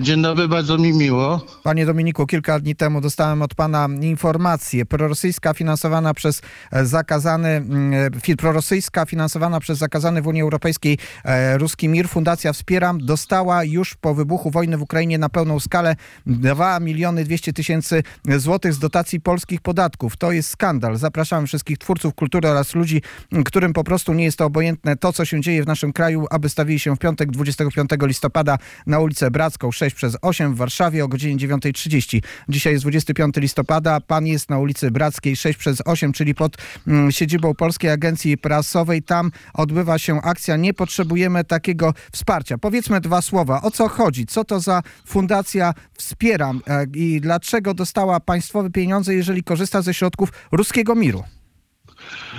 Dzień 0.00 0.22
dobry, 0.22 0.48
bardzo 0.48 0.78
mi 0.78 0.92
miło. 0.92 1.40
Panie 1.62 1.86
Dominiku, 1.86 2.26
kilka 2.26 2.60
dni 2.60 2.76
temu 2.76 3.00
dostałem 3.00 3.42
od 3.42 3.54
pana 3.54 3.88
informację. 4.00 4.86
Prorosyjska 4.86 5.54
finansowana 5.54 6.14
przez 6.14 6.42
e, 6.72 6.86
zakazany, 6.86 7.48
mm, 7.48 8.10
e, 8.28 8.36
prorosyjska 8.36 9.06
finansowana 9.06 9.60
przez 9.60 9.78
zakazany 9.78 10.22
w 10.22 10.26
Unii 10.26 10.42
Europejskiej 10.42 10.98
e, 11.24 11.58
ruski 11.58 11.88
mir, 11.88 12.08
Fundacja 12.08 12.52
Wspieram, 12.52 12.98
dostała 12.98 13.64
już 13.64 13.94
po 13.94 14.14
wybuchu 14.14 14.50
wojny 14.50 14.78
w 14.78 14.82
Ukrainie 14.82 15.18
na 15.18 15.28
pełną 15.28 15.60
skalę 15.60 15.96
2 16.26 16.80
miliony 16.80 17.24
200 17.24 17.52
tysięcy 17.52 18.02
złotych 18.36 18.74
z 18.74 18.78
dotacji 18.78 19.20
polskich 19.20 19.60
podatków. 19.60 20.16
To 20.16 20.32
jest 20.32 20.50
skandal. 20.50 20.96
Zapraszam 20.96 21.46
wszystkich 21.46 21.78
twórców 21.78 22.14
kultury 22.14 22.48
oraz 22.48 22.74
ludzi, 22.74 23.02
którym 23.44 23.72
po 23.72 23.84
prostu 23.84 24.12
nie 24.14 24.24
jest 24.24 24.38
to 24.38 24.44
obojętne 24.44 24.96
to, 24.96 25.12
co 25.12 25.24
się 25.24 25.40
dzieje 25.40 25.62
w 25.62 25.66
naszym 25.66 25.92
kraju, 25.92 26.26
aby 26.30 26.48
stawili 26.48 26.78
się 26.78 26.96
w 26.96 26.98
piątek 26.98 27.30
25 27.30 27.90
listopada 28.02 28.58
na 28.86 28.98
ulicę 28.98 29.30
Bracką 29.30 29.67
6 29.72 29.96
przez 29.96 30.16
8 30.22 30.54
w 30.54 30.56
Warszawie 30.56 31.04
o 31.04 31.08
godzinie 31.08 31.48
9.30. 31.48 32.22
Dzisiaj 32.48 32.72
jest 32.72 32.84
25 32.84 33.36
listopada. 33.36 34.00
Pan 34.00 34.26
jest 34.26 34.50
na 34.50 34.58
ulicy 34.58 34.90
Brackiej 34.90 35.36
6 35.36 35.58
przez 35.58 35.82
8, 35.84 36.12
czyli 36.12 36.34
pod 36.34 36.56
mm, 36.86 37.12
siedzibą 37.12 37.54
Polskiej 37.54 37.90
Agencji 37.90 38.38
Prasowej. 38.38 39.02
Tam 39.02 39.30
odbywa 39.54 39.98
się 39.98 40.22
akcja. 40.22 40.56
Nie 40.56 40.74
potrzebujemy 40.74 41.44
takiego 41.44 41.94
wsparcia. 42.12 42.58
Powiedzmy 42.58 43.00
dwa 43.00 43.22
słowa. 43.22 43.62
O 43.62 43.70
co 43.70 43.88
chodzi? 43.88 44.26
Co 44.26 44.44
to 44.44 44.60
za 44.60 44.82
fundacja 45.06 45.74
Wspieram 45.98 46.60
e, 46.66 46.86
i 46.94 47.20
dlaczego 47.20 47.74
dostała 47.74 48.20
państwowe 48.20 48.70
pieniądze, 48.70 49.14
jeżeli 49.14 49.42
korzysta 49.42 49.82
ze 49.82 49.94
środków 49.94 50.32
ruskiego 50.52 50.94
miru? 50.94 51.24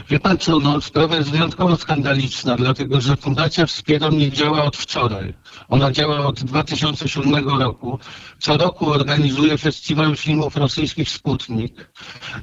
Wie 0.10 0.19
pan 0.19 0.38
co, 0.38 0.60
no, 0.60 0.82
sprawa 0.82 1.15
jest 1.15 1.29
wyjątkowo 1.32 1.75
skandaliczna, 1.77 2.55
dlatego 2.55 3.01
że 3.01 3.15
Fundacja 3.15 3.65
Wspieram 3.65 4.17
nie 4.17 4.32
działa 4.32 4.63
od 4.63 4.77
wczoraj. 4.77 5.34
Ona 5.69 5.91
działa 5.91 6.25
od 6.25 6.43
2007 6.43 7.49
roku. 7.60 7.99
Co 8.39 8.58
roku 8.58 8.89
organizuje 8.91 9.58
festiwal 9.58 10.15
filmów 10.15 10.55
rosyjskich 10.55 11.10
Sputnik. 11.10 11.91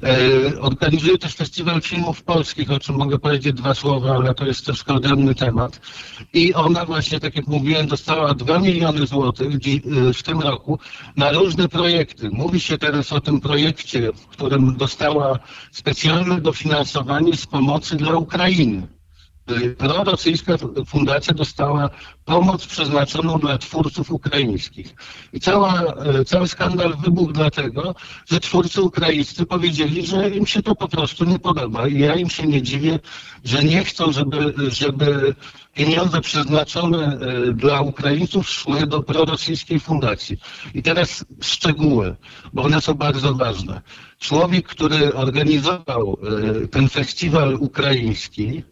E, 0.03 0.59
organizuje 0.59 1.17
też 1.17 1.35
festiwal 1.35 1.81
filmów 1.81 2.23
polskich, 2.23 2.71
o 2.71 2.79
czym 2.79 2.95
mogę 2.95 3.19
powiedzieć 3.19 3.53
dwa 3.53 3.73
słowa, 3.73 4.15
ale 4.15 4.33
to 4.33 4.45
jest 4.45 4.65
troszkę 4.65 4.93
odrębny 4.93 5.35
temat. 5.35 5.79
I 6.33 6.53
ona 6.53 6.85
właśnie, 6.85 7.19
tak 7.19 7.35
jak 7.35 7.47
mówiłem, 7.47 7.87
dostała 7.87 8.33
2 8.33 8.59
miliony 8.59 9.07
złotych 9.07 9.47
e, 9.55 10.13
w 10.13 10.23
tym 10.23 10.39
roku 10.41 10.79
na 11.15 11.31
różne 11.31 11.67
projekty. 11.69 12.29
Mówi 12.31 12.59
się 12.59 12.77
teraz 12.77 13.13
o 13.13 13.21
tym 13.21 13.41
projekcie, 13.41 14.11
w 14.13 14.27
którym 14.27 14.77
dostała 14.77 15.39
specjalne 15.71 16.41
dofinansowanie 16.41 17.16
z 17.35 17.45
pomocy 17.45 17.95
dla 17.95 18.15
Ukrainy. 18.15 18.87
Prorosyjska 19.77 20.53
fundacja 20.87 21.33
dostała 21.33 21.89
pomoc 22.25 22.67
przeznaczoną 22.67 23.39
dla 23.39 23.57
twórców 23.57 24.11
ukraińskich. 24.11 24.95
I 25.33 25.39
cała, 25.39 25.83
e, 25.83 26.25
cały 26.25 26.47
skandal 26.47 26.97
wybuchł 26.97 27.31
dlatego, 27.31 27.95
że 28.31 28.39
twórcy 28.39 28.81
ukraińscy 28.81 29.45
powiedzieli, 29.45 30.05
że 30.07 30.29
im 30.29 30.45
się 30.45 30.61
to 30.63 30.75
po 30.75 30.87
prostu 30.87 31.25
nie 31.25 31.39
podoba. 31.39 31.87
I 31.87 31.99
ja 31.99 32.15
im 32.15 32.29
się 32.29 32.47
nie 32.47 32.61
dziwię, 32.61 32.99
że 33.43 33.63
nie 33.63 33.83
chcą, 33.83 34.11
żeby, 34.11 34.53
żeby 34.67 35.35
pieniądze 35.73 36.21
przeznaczone 36.21 37.17
e, 37.19 37.53
dla 37.53 37.81
Ukraińców 37.81 38.49
szły 38.49 38.87
do 38.87 39.03
prorosyjskiej 39.03 39.79
fundacji. 39.79 40.37
I 40.73 40.83
teraz 40.83 41.25
szczegóły, 41.41 42.15
bo 42.53 42.63
one 42.63 42.81
są 42.81 42.93
bardzo 42.93 43.33
ważne. 43.33 43.81
Człowiek, 44.19 44.67
który 44.67 45.13
organizował 45.13 46.17
e, 46.63 46.67
ten 46.67 46.89
festiwal 46.89 47.55
ukraiński, 47.55 48.63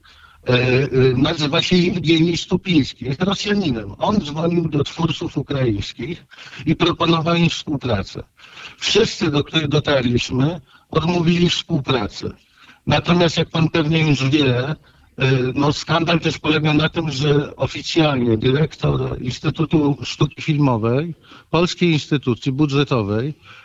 nazywa 1.18 1.62
się 1.62 1.76
Jewgeni 1.78 2.38
Stupiński, 2.38 3.06
jest 3.06 3.22
Rosjaninem. 3.24 3.96
On 3.98 4.22
dzwonił 4.22 4.70
do 4.70 4.84
twórców 4.84 5.38
ukraińskich 5.38 6.26
i 6.66 6.76
proponował 6.76 7.36
im 7.36 7.50
współpracę. 7.50 8.24
Wszyscy, 8.78 9.32
do 9.32 9.44
których 9.44 9.68
dotarliśmy, 9.68 10.62
odmówili 10.90 11.50
współpracy. 11.50 12.32
Natomiast, 12.88 13.38
jak 13.38 13.50
pan 13.50 13.70
pewnie 13.70 14.08
już 14.10 14.30
wie, 14.30 14.58
e, 14.58 14.76
no 15.56 15.74
skandal 15.74 16.20
też 16.20 16.38
polega 16.38 16.74
na 16.74 16.90
tym, 16.90 17.12
że 17.12 17.56
oficjalnie 17.56 18.38
dyrektor 18.38 19.22
Instytutu 19.22 19.98
Sztuki 20.04 20.42
Filmowej, 20.42 21.16
polskiej 21.50 21.92
instytucji 21.92 22.52
budżetowej, 22.52 23.34
E, 23.34 23.65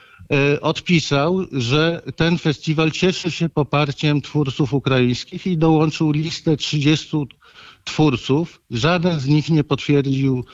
odpisał, 0.60 1.46
że 1.52 2.02
ten 2.16 2.38
festiwal 2.38 2.90
cieszy 2.90 3.30
się 3.30 3.48
poparciem 3.48 4.20
twórców 4.20 4.74
ukraińskich 4.74 5.46
i 5.46 5.58
dołączył 5.58 6.10
listę 6.10 6.56
30 6.56 7.16
twórców. 7.84 8.60
Żaden 8.70 9.20
z 9.20 9.26
nich 9.26 9.50
nie 9.50 9.64
potwierdził 9.64 10.44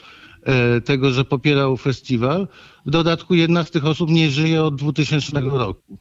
e, 0.43 0.81
tego, 0.81 1.11
że 1.11 1.25
popierał 1.25 1.77
festiwal. 1.77 2.49
W 2.87 2.91
dodatku 2.91 3.35
jedna 3.35 3.65
z 3.65 3.71
tych 3.71 3.85
osób 3.87 4.11
nie 4.11 4.31
żyje 4.31 4.63
od 4.63 4.77
2000 4.77 5.41
roku. 5.41 5.99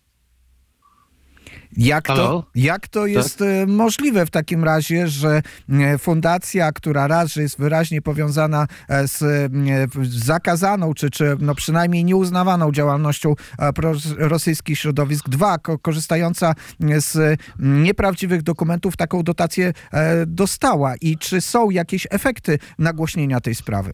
Jak 1.78 2.08
to, 2.08 2.46
jak 2.56 2.88
to 2.88 3.06
jest 3.06 3.40
tak? 3.40 3.48
możliwe 3.68 4.26
w 4.26 4.30
takim 4.30 4.64
razie, 4.64 5.08
że 5.08 5.42
e, 5.70 5.98
fundacja, 5.98 6.72
która 6.72 7.08
raz, 7.08 7.34
że 7.34 7.42
jest 7.42 7.58
wyraźnie 7.58 8.02
powiązana 8.02 8.68
e, 8.90 9.08
z 9.08 9.52
zakazaną, 10.04 10.94
czy, 10.94 11.10
czy 11.10 11.38
no 11.40 11.56
przynajmniej 11.56 12.06
nieuznawaną 12.06 12.72
działalnością 12.72 13.34
rosyjskich 14.18 14.80
środowisk, 14.80 15.30
dwa, 15.30 15.58
korzystająca 15.58 16.54
z 16.98 17.40
nieprawdziwych 17.60 18.44
dokumentów, 18.44 18.98
taką 18.98 19.24
dotację 19.24 19.74
dostała 20.28 20.96
i 20.96 21.18
czy 21.18 21.42
są 21.42 21.70
jakieś 21.70 22.08
efekty 22.12 22.60
nagłośnienia 22.80 23.40
tej 23.40 23.56
sprawy? 23.56 23.94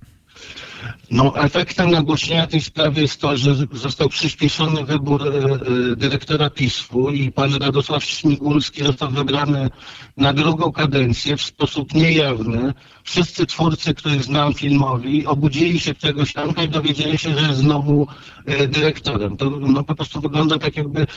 No, 1.11 1.37
efektem 1.37 1.91
nagłośnienia 1.91 2.47
tej 2.47 2.61
sprawy 2.61 3.01
jest 3.01 3.21
to, 3.21 3.37
że 3.37 3.55
został 3.73 4.09
przyspieszony 4.09 4.85
wybór 4.85 5.21
e, 5.27 5.27
e, 5.27 5.95
dyrektora 5.95 6.49
PiSu 6.49 7.09
i 7.09 7.31
pan 7.31 7.55
Radosław 7.55 8.03
Śmigulski 8.03 8.83
został 8.83 9.09
wybrany 9.09 9.69
na 10.17 10.33
drugą 10.33 10.71
kadencję 10.71 11.37
w 11.37 11.41
sposób 11.41 11.93
niejawny. 11.93 12.73
Wszyscy 13.03 13.45
twórcy, 13.45 13.93
których 13.93 14.23
znam 14.23 14.53
filmowi, 14.53 15.25
obudzili 15.25 15.79
się 15.79 15.95
czegoś 15.95 16.33
tam 16.33 16.53
i 16.65 16.69
dowiedzieli 16.69 17.17
się, 17.17 17.39
że 17.39 17.47
jest 17.47 17.59
znowu 17.59 18.07
e, 18.45 18.67
dyrektorem. 18.67 19.37
To 19.37 19.49
no, 19.49 19.83
po 19.83 19.95
prostu 19.95 20.21
wygląda 20.21 20.57
tak, 20.57 20.77
jakby 20.77 21.07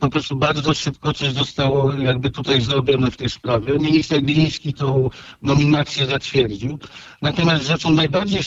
po 0.00 0.10
prostu 0.10 0.36
bardzo 0.36 0.74
szybko 0.74 1.12
coś 1.12 1.32
zostało 1.32 1.92
jakby 1.92 2.30
tutaj 2.30 2.60
zrobione 2.60 3.10
w 3.10 3.16
tej 3.16 3.30
sprawie. 3.30 3.78
Minister 3.78 4.22
Gliński 4.22 4.74
tą 4.74 5.10
nominację 5.42 6.06
zatwierdził. 6.06 6.78
Natomiast 7.22 7.66
rzeczą 7.66 7.90
najbardziej 7.90 8.42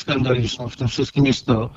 w 0.69 0.75
tym 0.75 0.88
wszystkim 0.88 1.25
jest 1.25 1.45
to, 1.45 1.69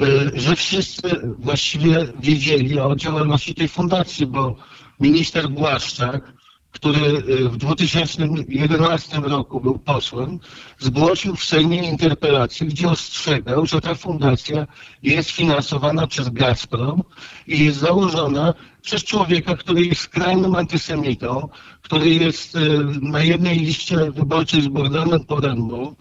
e, 0.00 0.40
że 0.40 0.56
wszyscy 0.56 1.20
właściwie 1.38 2.06
wiedzieli 2.20 2.80
o 2.80 2.96
działalności 2.96 3.54
tej 3.54 3.68
fundacji, 3.68 4.26
bo 4.26 4.56
minister 5.00 5.48
Błaszczak, 5.48 6.32
który 6.74 7.00
e, 7.00 7.48
w 7.48 7.56
2011 7.56 9.18
roku 9.20 9.60
był 9.60 9.78
posłem, 9.78 10.38
zgłosił 10.78 11.36
w 11.36 11.44
Sejmie 11.44 11.88
interpelację, 11.90 12.66
gdzie 12.66 12.88
ostrzegał, 12.88 13.66
że 13.66 13.80
ta 13.80 13.94
fundacja 13.94 14.66
jest 15.02 15.30
finansowana 15.30 16.06
przez 16.06 16.28
Gazprom 16.28 17.02
i 17.46 17.64
jest 17.64 17.78
założona 17.78 18.54
przez 18.82 19.04
człowieka, 19.04 19.56
który 19.56 19.86
jest 19.86 20.00
skrajnym 20.00 20.54
antysemitą, 20.54 21.48
który 21.82 22.08
jest 22.10 22.56
e, 22.56 22.60
na 23.02 23.22
jednej 23.22 23.58
liście 23.58 23.96
wyborczej 24.10 24.62
z 24.62 24.68
Bogdanem 24.68 25.24
Porębą, 25.24 25.94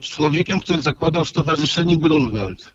człowiekiem, 0.00 0.60
który 0.60 0.82
zakładał 0.82 1.24
Stowarzyszenie 1.24 1.96
Grunwald. 1.96 2.72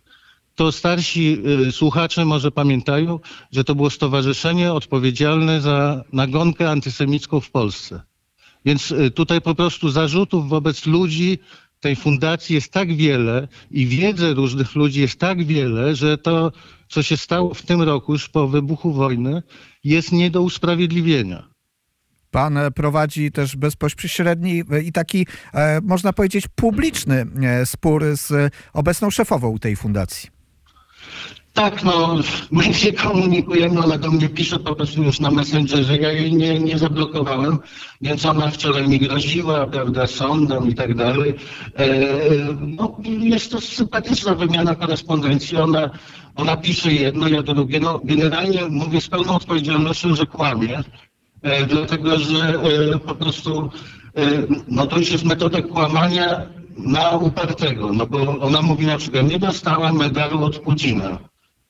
To 0.54 0.72
starsi 0.72 1.38
y, 1.68 1.72
słuchacze 1.72 2.24
może 2.24 2.50
pamiętają, 2.50 3.20
że 3.52 3.64
to 3.64 3.74
było 3.74 3.90
stowarzyszenie 3.90 4.72
odpowiedzialne 4.72 5.60
za 5.60 6.04
nagonkę 6.12 6.70
antysemicką 6.70 7.40
w 7.40 7.50
Polsce. 7.50 8.00
Więc 8.64 8.90
y, 8.90 9.10
tutaj 9.10 9.40
po 9.40 9.54
prostu 9.54 9.88
zarzutów 9.88 10.48
wobec 10.48 10.86
ludzi 10.86 11.38
tej 11.80 11.96
fundacji 11.96 12.54
jest 12.54 12.72
tak 12.72 12.96
wiele 12.96 13.48
i 13.70 13.86
wiedzy 13.86 14.34
różnych 14.34 14.74
ludzi 14.74 15.00
jest 15.00 15.20
tak 15.20 15.44
wiele, 15.44 15.96
że 15.96 16.18
to, 16.18 16.52
co 16.88 17.02
się 17.02 17.16
stało 17.16 17.54
w 17.54 17.62
tym 17.62 17.82
roku 17.82 18.12
już 18.12 18.28
po 18.28 18.48
wybuchu 18.48 18.92
wojny, 18.92 19.42
jest 19.84 20.12
nie 20.12 20.30
do 20.30 20.42
usprawiedliwienia. 20.42 21.48
Pan 22.30 22.56
e, 22.56 22.70
prowadzi 22.70 23.32
też 23.32 23.56
bezpośredni 23.56 24.62
e, 24.70 24.82
i 24.82 24.92
taki, 24.92 25.26
e, 25.54 25.80
można 25.80 26.12
powiedzieć, 26.12 26.44
publiczny 26.54 27.26
spór 27.64 28.04
z 28.16 28.52
obecną 28.72 29.10
szefową 29.10 29.58
tej 29.58 29.76
fundacji. 29.76 30.38
Tak, 31.58 31.84
no, 31.84 32.16
my 32.50 32.74
się 32.74 32.92
komunikujemy, 32.92 33.84
ona 33.84 33.98
do 33.98 34.10
mnie 34.10 34.28
pisze 34.28 34.58
po 34.58 34.74
prostu 34.74 35.02
już 35.02 35.20
na 35.20 35.30
Messengerze, 35.30 35.96
ja 35.96 36.12
jej 36.12 36.34
nie, 36.34 36.58
nie 36.58 36.78
zablokowałem, 36.78 37.58
więc 38.00 38.26
ona 38.26 38.50
wczoraj 38.50 38.88
mi 38.88 38.98
groziła, 38.98 39.66
prawda, 39.66 40.06
sądem 40.06 40.68
i 40.68 40.74
tak 40.74 40.94
dalej. 40.94 41.34
E, 41.76 41.86
no, 42.60 42.96
jest 43.04 43.50
to 43.50 43.60
sympatyczna 43.60 44.34
wymiana 44.34 44.74
korespondencji, 44.74 45.56
ona, 45.56 45.90
ona 46.36 46.56
pisze 46.56 46.92
jedno, 46.92 47.28
ja 47.28 47.42
drugie, 47.42 47.80
no, 47.80 48.00
generalnie 48.04 48.68
mówię 48.68 49.00
z 49.00 49.08
pełną 49.08 49.34
odpowiedzialnością, 49.34 50.14
że 50.14 50.26
kłamie, 50.26 50.82
dlatego, 51.68 52.18
że 52.18 52.38
e, 52.94 52.98
po 52.98 53.14
prostu, 53.14 53.70
e, 54.16 54.42
no 54.68 54.86
to 54.86 54.98
już 54.98 55.10
jest 55.10 55.24
metoda 55.24 55.62
kłamania 55.62 56.46
na 56.78 57.10
upartego, 57.10 57.92
no 57.92 58.06
bo 58.06 58.40
ona 58.40 58.62
mówi 58.62 58.86
na 58.86 58.98
przykład, 58.98 59.30
nie 59.30 59.38
dostała 59.38 59.92
medalu 59.92 60.44
od 60.44 60.58
Putina. 60.58 61.18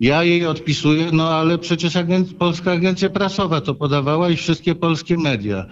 Ja 0.01 0.25
jej 0.25 0.47
odpisuję, 0.47 1.07
no 1.13 1.29
ale 1.31 1.59
przecież 1.59 1.95
agen- 1.97 2.35
Polska 2.35 2.73
Agencja 2.73 3.11
Prasowa 3.11 3.61
to 3.61 3.75
podawała 3.75 4.31
i 4.31 4.37
wszystkie 4.37 4.75
polskie 4.75 5.17
media. 5.17 5.67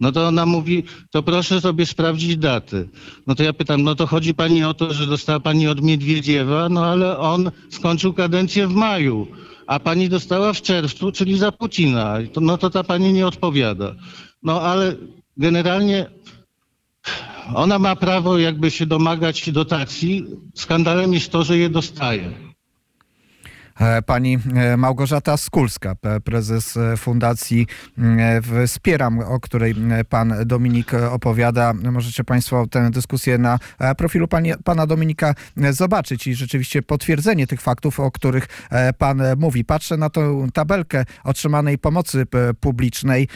No 0.00 0.12
to 0.12 0.26
ona 0.28 0.46
mówi, 0.46 0.84
to 1.10 1.22
proszę 1.22 1.60
sobie 1.60 1.86
sprawdzić 1.86 2.36
daty. 2.36 2.88
No 3.26 3.34
to 3.34 3.42
ja 3.42 3.52
pytam, 3.52 3.82
no 3.82 3.94
to 3.94 4.06
chodzi 4.06 4.34
pani 4.34 4.64
o 4.64 4.74
to, 4.74 4.94
że 4.94 5.06
dostała 5.06 5.40
pani 5.40 5.68
od 5.68 5.82
Miedwiediewa, 5.82 6.68
no 6.68 6.86
ale 6.86 7.18
on 7.18 7.50
skończył 7.70 8.12
kadencję 8.12 8.66
w 8.68 8.74
maju, 8.74 9.26
a 9.70 9.78
pani 9.80 10.08
dostała 10.08 10.52
w 10.52 10.62
czerwcu, 10.62 11.12
czyli 11.12 11.38
za 11.38 11.52
Putina. 11.52 12.18
No 12.40 12.58
to 12.58 12.70
ta 12.70 12.84
pani 12.84 13.12
nie 13.12 13.26
odpowiada. 13.26 13.94
No 14.42 14.60
ale 14.62 14.96
generalnie 15.36 16.10
ona 17.54 17.78
ma 17.78 17.96
prawo 17.96 18.38
jakby 18.38 18.70
się 18.70 18.86
domagać 18.86 19.50
dotacji. 19.52 20.24
Skandalem 20.54 21.14
jest 21.14 21.30
to, 21.32 21.44
że 21.44 21.58
je 21.58 21.70
dostaje. 21.70 22.49
E, 23.80 24.02
Pani 24.02 24.38
e, 24.54 24.76
Małgorzata 24.76 25.36
Skulska, 25.36 25.94
prezes 26.24 26.78
Fundacji 26.96 27.66
e, 27.98 28.66
Wspieram, 28.66 29.18
o 29.18 29.40
której 29.40 29.74
pan 30.08 30.34
Dominik 30.46 30.94
opowiada. 30.94 31.72
Możecie 31.72 32.24
Państwo 32.24 32.66
tę 32.66 32.90
dyskusję 32.90 33.38
na 33.38 33.58
profilu 33.98 34.28
pani, 34.28 34.52
pana 34.64 34.86
Dominika 34.86 35.34
zobaczyć 35.70 36.26
i 36.26 36.34
rzeczywiście 36.34 36.82
potwierdzenie 36.82 37.46
tych 37.46 37.60
faktów, 37.60 38.00
o 38.00 38.10
których 38.10 38.68
pan 38.98 39.22
mówi. 39.36 39.64
Patrzę 39.64 39.96
na 39.96 40.10
tą 40.10 40.48
tabelkę 40.52 41.04
otrzymanej 41.24 41.78
pomocy 41.78 42.26
publicznej 42.60 43.28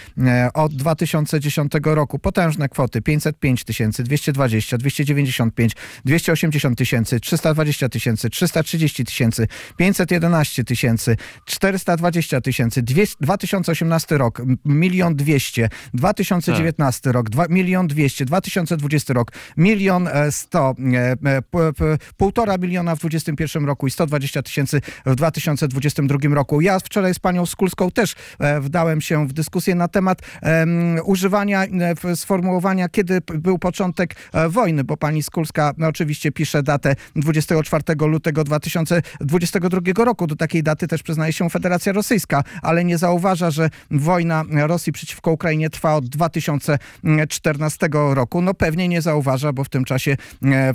od 0.55 0.75
2010 0.75 1.73
roku. 1.85 2.19
Potężne 2.19 2.69
kwoty 2.69 3.03
505 3.03 3.65
tysięcy, 3.65 4.05
220, 4.05 4.79
295, 4.79 5.73
280 6.05 6.79
tysięcy, 6.79 7.21
320 7.21 7.89
tysięcy, 7.89 8.31
330 8.31 9.05
tysięcy, 9.05 9.47
511 9.77 10.34
tysięcy, 10.65 11.17
420 11.45 12.41
tysięcy, 12.41 12.83
2018 13.21 14.19
rok 14.19 14.43
milion 14.65 15.17
200, 15.17 15.69
2019 15.95 17.13
rok 17.13 17.31
dwa- 17.31 17.47
milion 17.49 17.87
200, 17.87 18.25
2020 18.25 19.15
rok 19.15 19.33
milion 19.57 20.09
e, 20.09 20.33
100, 20.33 20.75
e, 20.95 21.13
e, 21.13 21.43
p- 21.43 21.73
p- 21.73 21.99
półtora 22.17 22.59
miliona 22.59 22.97
w 22.97 22.99
2021 22.99 23.65
roku 23.67 23.87
i 23.87 23.91
120 23.91 24.43
tysięcy 24.43 24.81
w 25.07 25.15
2022 25.15 26.35
roku. 26.35 26.61
Ja 26.61 26.79
wczoraj 26.79 27.15
z 27.15 27.19
panią 27.19 27.47
Skulską 27.47 27.91
też 27.91 28.15
e, 28.39 28.61
wdałem 28.61 29.01
się 29.01 29.29
w 29.29 29.33
dyskusję 29.33 29.75
na 29.75 29.89
temat 29.89 30.23
em, 30.43 30.97
używania 31.05 31.65
e, 31.65 32.17
sformułowania, 32.17 32.89
kiedy 32.89 33.21
był 33.35 33.59
początek 33.59 34.15
e, 34.33 34.49
wojny, 34.49 34.85
bo 34.85 34.97
pani 34.97 35.23
Skulska 35.23 35.73
no, 35.79 35.87
oczywiście 35.89 36.33
pisze 36.33 36.63
datę 36.63 36.97
24 37.17 37.85
lutego 38.07 38.45
2022 38.45 40.05
roku. 40.05 40.14
Do 40.27 40.37
takiej 40.37 40.63
daty 40.63 40.89
też 40.89 41.03
przyznaje 41.03 41.33
się 41.33 41.51
Federacja 41.51 41.93
Rosyjska, 41.93 42.45
ale 42.63 42.85
nie 42.85 42.99
zauważa, 42.99 43.51
że 43.51 43.71
wojna 43.91 44.45
Rosji 44.51 44.93
przeciwko 44.93 45.31
Ukrainie 45.31 45.71
trwa 45.71 45.95
od 45.95 46.09
2014 46.09 47.89
roku. 47.93 48.43
No 48.43 48.55
pewnie 48.55 48.89
nie 48.89 49.03
zauważa, 49.03 49.53
bo 49.53 49.65
w 49.65 49.69
tym 49.69 49.85
czasie 49.85 50.17
e, 50.45 50.75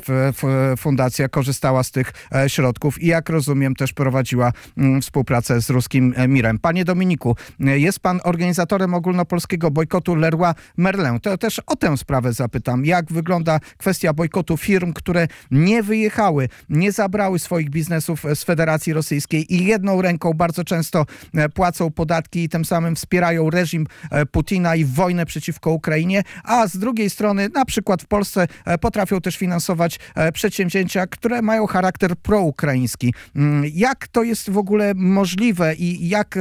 fundacja 0.77 1.29
korzystała 1.29 1.83
z 1.83 1.91
tych 1.91 2.13
e, 2.35 2.49
środków 2.49 3.01
i 3.01 3.07
jak 3.07 3.29
rozumiem 3.29 3.75
też 3.75 3.93
prowadziła 3.93 4.51
mm, 4.77 5.01
współpracę 5.01 5.61
z 5.61 5.69
ruskim 5.69 6.13
Mirem. 6.27 6.59
Panie 6.59 6.85
Dominiku, 6.85 7.35
e, 7.59 7.79
jest 7.79 7.99
pan 7.99 8.19
organizatorem 8.23 8.93
ogólnopolskiego 8.93 9.71
bojkotu 9.71 10.15
Leroy 10.15 10.53
Merlin. 10.77 11.19
To 11.19 11.37
też 11.37 11.59
o 11.59 11.75
tę 11.75 11.97
sprawę 11.97 12.33
zapytam. 12.33 12.85
Jak 12.85 13.11
wygląda 13.11 13.59
kwestia 13.77 14.13
bojkotu 14.13 14.57
firm, 14.57 14.93
które 14.93 15.27
nie 15.51 15.83
wyjechały, 15.83 16.49
nie 16.69 16.91
zabrały 16.91 17.39
swoich 17.39 17.69
biznesów 17.69 18.23
z 18.35 18.43
Federacji 18.43 18.93
Rosyjskiej 18.93 19.28
i 19.37 19.65
jedną 19.65 20.01
ręką 20.01 20.33
bardzo 20.33 20.63
często 20.63 21.05
e, 21.33 21.49
płacą 21.49 21.91
podatki 21.91 22.43
i 22.43 22.49
tym 22.49 22.65
samym 22.65 22.95
wspierają 22.95 23.49
reżim 23.49 23.87
e, 24.11 24.25
Putina 24.25 24.75
i 24.75 24.85
wojnę 24.85 25.25
przeciwko 25.25 25.71
Ukrainie, 25.71 26.23
a 26.43 26.67
z 26.67 26.77
drugiej 26.77 27.09
strony 27.09 27.49
na 27.53 27.65
przykład 27.65 28.01
w 28.01 28.07
Polsce 28.07 28.47
e, 28.65 28.77
potrafią 28.77 29.21
też 29.21 29.37
finansować 29.37 29.99
przedsięwzięcia, 30.33 31.07
które 31.07 31.41
mają 31.41 31.67
charakter 31.67 32.15
proukraiński. 32.15 33.13
Mm, 33.35 33.63
Jak 33.73 34.07
to 34.07 34.23
jest 34.23 34.49
w 34.49 34.57
ogóle 34.57 34.93
możliwe 34.95 35.75
i 35.75 36.09
jak, 36.09 36.39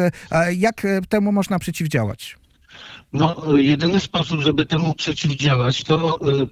jak 0.57 0.83
temu 1.09 1.33
można 1.33 1.59
przeciwdziałać? 1.59 2.37
No, 3.13 3.37
jedyny 3.57 4.01
sposób, 4.01 4.41
żeby 4.41 4.67
temu 4.67 4.95
przeciwdziałać, 4.95 5.85
to, 5.85 6.19
y, 6.29 6.47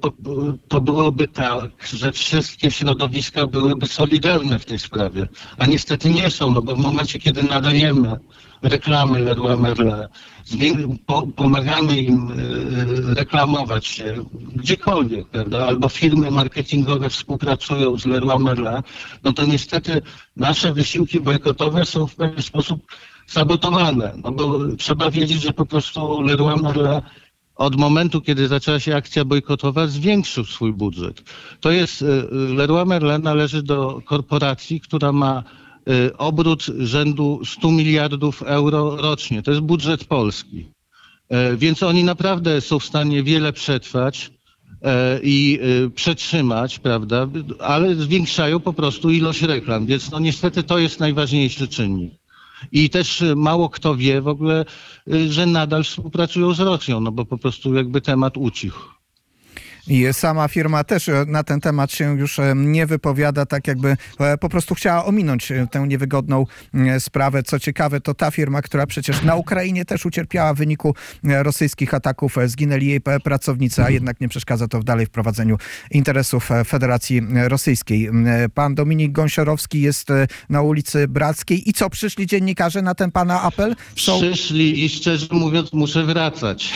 to 0.69 0.81
byłoby 0.81 1.29
tak, 1.29 1.71
że 1.95 2.13
wszystkie 2.13 2.71
środowiska 2.71 3.47
byłyby 3.47 3.87
solidarne 3.87 4.59
w 4.59 4.65
tej 4.65 4.79
sprawie. 4.79 5.29
A 5.59 5.67
niestety 5.67 6.11
nie 6.11 6.31
są, 6.31 6.51
no 6.51 6.63
bo 6.63 6.77
w 6.77 6.79
momencie, 6.79 7.19
kiedy 7.19 7.43
nadajemy 7.43 8.17
reklamy 8.63 9.19
Leroy 9.19 9.57
po, 11.07 11.27
pomagamy 11.27 12.01
im 12.01 12.31
y, 13.11 13.15
reklamować 13.15 13.87
się 13.87 14.25
gdziekolwiek, 14.55 15.29
prawda? 15.29 15.67
albo 15.67 15.89
firmy 15.89 16.31
marketingowe 16.31 17.11
współpracują 17.11 17.99
z 17.99 18.07
Leroy 18.07 18.39
Merlin, 18.39 18.83
no 19.25 19.33
to 19.33 19.47
niestety 19.47 20.03
nasze 20.37 20.73
wysiłki 20.73 21.21
bojkotowe 21.21 21.85
są 21.85 22.07
w 22.07 22.15
pewien 22.15 22.43
sposób 22.43 22.83
sabotowane, 23.27 24.13
no 24.25 24.33
bo 24.33 24.59
trzeba 24.79 25.11
wiedzieć, 25.11 25.43
że 25.43 25.53
po 25.53 25.67
prostu 25.67 26.21
Leroy 26.21 26.57
Merlin 26.63 27.01
od 27.57 27.77
momentu, 27.77 28.21
kiedy 28.21 28.49
zaczęła 28.49 28.81
się 28.81 28.97
akcja 28.97 29.25
bojkotowa, 29.25 29.87
zwiększył 29.87 30.45
swój 30.45 30.73
budżet. 30.73 31.23
To 31.61 31.71
jest, 31.71 32.03
y, 32.03 32.07
y, 32.07 32.55
Leroy 32.55 32.85
Merlin 32.87 33.23
należy 33.23 33.63
do 33.63 34.03
korporacji, 34.05 34.81
która 34.81 35.13
ma 35.13 35.43
y, 35.89 36.17
obrót 36.17 36.63
rzędu 36.79 37.41
100 37.45 37.71
miliardów 37.71 38.43
euro 38.43 38.97
rocznie. 38.97 39.43
To 39.43 39.51
jest 39.51 39.63
budżet 39.63 40.05
Polski. 40.05 40.67
E, 41.29 41.57
Więc 41.57 41.83
oni 41.83 42.05
naprawdę 42.05 42.61
są 42.61 42.79
w 42.79 42.85
stanie 42.85 43.23
wiele 43.23 43.53
przetrwać 43.53 44.31
e, 44.83 45.21
i 45.23 45.59
przetrzymać, 45.95 46.79
prawda, 46.79 47.29
ale 47.61 47.95
zwiększają 47.95 48.61
po 48.61 48.73
prostu 48.73 49.11
ilość 49.11 49.43
reklam, 49.43 49.87
więc 49.87 50.11
no 50.11 50.19
niestety 50.19 50.63
to 50.63 50.79
jest 50.79 51.01
najważniejszy 51.01 51.69
czynnik. 51.69 52.13
I 52.73 52.91
też 52.91 53.23
e, 53.23 53.37
mało 53.37 53.69
kto 53.69 53.97
wie 53.97 54.21
w 54.21 54.29
ogóle, 54.29 54.65
e, 55.13 55.29
że 55.29 55.47
nadal 55.47 55.85
współpracują 55.85 56.55
z 56.55 56.61
Rosją, 56.61 57.01
no 57.01 57.13
bo 57.13 57.25
po 57.25 57.39
prostu 57.39 57.75
jakby 57.75 58.01
temat 58.01 58.37
ucichł. 58.37 58.96
I 59.89 60.07
sama 60.13 60.49
firma 60.49 60.85
też 60.85 61.09
e, 61.09 61.25
na 61.29 61.45
ten 61.45 61.61
temat 61.61 61.93
się 61.93 62.19
już 62.19 62.39
e, 62.39 62.53
nie 62.57 62.87
wypowiada, 62.87 63.47
tak 63.47 63.67
jakby 63.67 63.97
e, 64.21 64.39
po 64.39 64.49
prostu 64.49 64.75
chciała 64.75 65.05
ominąć 65.05 65.53
tę 65.71 65.87
niewygodną 65.87 66.47
sprawę. 66.99 67.43
Co 67.43 67.59
ciekawe, 67.59 68.01
to 68.01 68.15
ta 68.15 68.31
firma, 68.31 68.63
która 68.63 68.87
przecież 68.87 69.23
na 69.23 69.35
Ukrainie 69.35 69.85
też 69.85 70.07
ucierpiała 70.07 70.55
w 70.55 70.57
wyniku 70.57 70.95
rosyjskich 71.25 71.95
ataków. 71.95 72.37
Zginęli 72.47 72.87
jej 72.87 73.01
pracownicy, 73.25 73.85
a 73.85 73.91
jednak 73.91 74.21
nie 74.21 74.29
przeszkadza 74.29 74.69
to 74.69 74.81
w 74.81 74.85
dalej 74.85 75.07
w 75.07 75.11
prowadzeniu 75.11 75.57
interesów 75.91 76.49
Federacji 76.67 77.23
Rosyjskiej. 77.49 78.11
Pan 78.55 78.75
Dominik 78.75 79.13
Gąsiorowski 79.13 79.81
jest 79.81 80.09
na 80.49 80.63
ulicy 80.63 81.09
Brackiej. 81.09 81.71
I 81.71 81.73
co, 81.73 81.91
przyszli 81.91 82.27
dziennikarze 82.27 82.83
na 82.83 82.95
ten 82.95 83.11
pana 83.11 83.43
apel? 83.43 83.77
Są, 83.97 84.21
Przyszli 84.21 84.85
i 84.85 84.89
szczerze 84.89 85.27
mówiąc 85.31 85.73
muszę 85.73 86.05
wracać. 86.05 86.73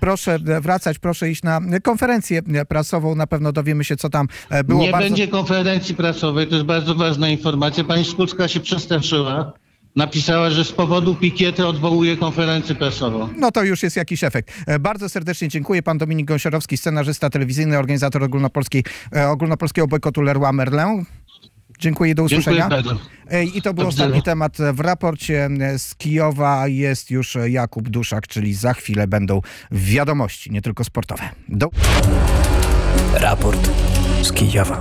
proszę 0.00 0.38
wracać, 0.38 0.98
proszę 0.98 1.30
iść 1.30 1.42
na 1.42 1.60
konferencję 1.82 2.42
prasową. 2.64 3.14
Na 3.14 3.26
pewno 3.26 3.52
dowiemy 3.52 3.84
się, 3.84 3.96
co 3.96 4.10
tam 4.10 4.28
e, 4.50 4.64
było. 4.64 4.82
nie 4.82 4.90
bardzo... 4.90 5.08
będzie 5.08 5.28
konferencji 5.28 5.94
prasowej, 5.94 6.46
to 6.46 6.54
jest 6.54 6.66
bardzo 6.66 6.94
ważna 6.94 7.28
informacja. 7.28 7.84
Pani 7.84 8.04
Szkulska 8.04 8.48
się 8.48 8.60
przestraszyła. 8.60 9.52
Napisała, 9.96 10.50
że 10.50 10.64
z 10.64 10.72
powodu 10.72 11.14
pikiety 11.14 11.66
odwołuje 11.66 12.16
konferencję 12.16 12.74
prasową. 12.74 13.28
No 13.38 13.50
to 13.50 13.62
już 13.62 13.82
jest 13.82 13.96
jakiś 13.96 14.24
efekt. 14.24 14.54
E, 14.66 14.78
Bardzo 14.78 15.08
serdecznie 15.08 15.48
dziękuję. 15.48 15.82
Pan 15.82 15.98
Dominik 15.98 16.26
Gąsiorowski, 16.26 16.76
scenarzysta 16.76 17.30
telewizyjny, 17.30 17.78
organizator 17.78 18.22
ogólnopolskiej, 18.22 18.84
e, 19.16 19.28
ogólnopolskiego 19.28 19.88
bojkotu 19.88 20.22
Leroy 20.22 20.52
Merlin. 20.52 21.04
Dziękuję, 21.78 22.14
do 22.14 22.28
Dziękuję 22.28 22.64
usłyszenia. 22.64 22.98
E, 23.30 23.44
I 23.44 23.62
to 23.62 23.74
był 23.74 23.88
ostatni 23.88 24.22
temat 24.22 24.56
w 24.72 24.80
raporcie 24.80 25.48
z 25.78 25.94
Kijowa. 25.94 26.68
Jest 26.68 27.10
już 27.10 27.36
Jakub 27.48 27.88
Duszak, 27.88 28.26
czyli 28.26 28.54
za 28.54 28.74
chwilę 28.74 29.06
będą 29.06 29.40
wiadomości, 29.70 30.50
nie 30.50 30.62
tylko 30.62 30.84
sportowe. 30.84 31.22
Do... 31.48 31.68
Raport 33.14 33.70
z 34.22 34.32
Kijowa. 34.32 34.80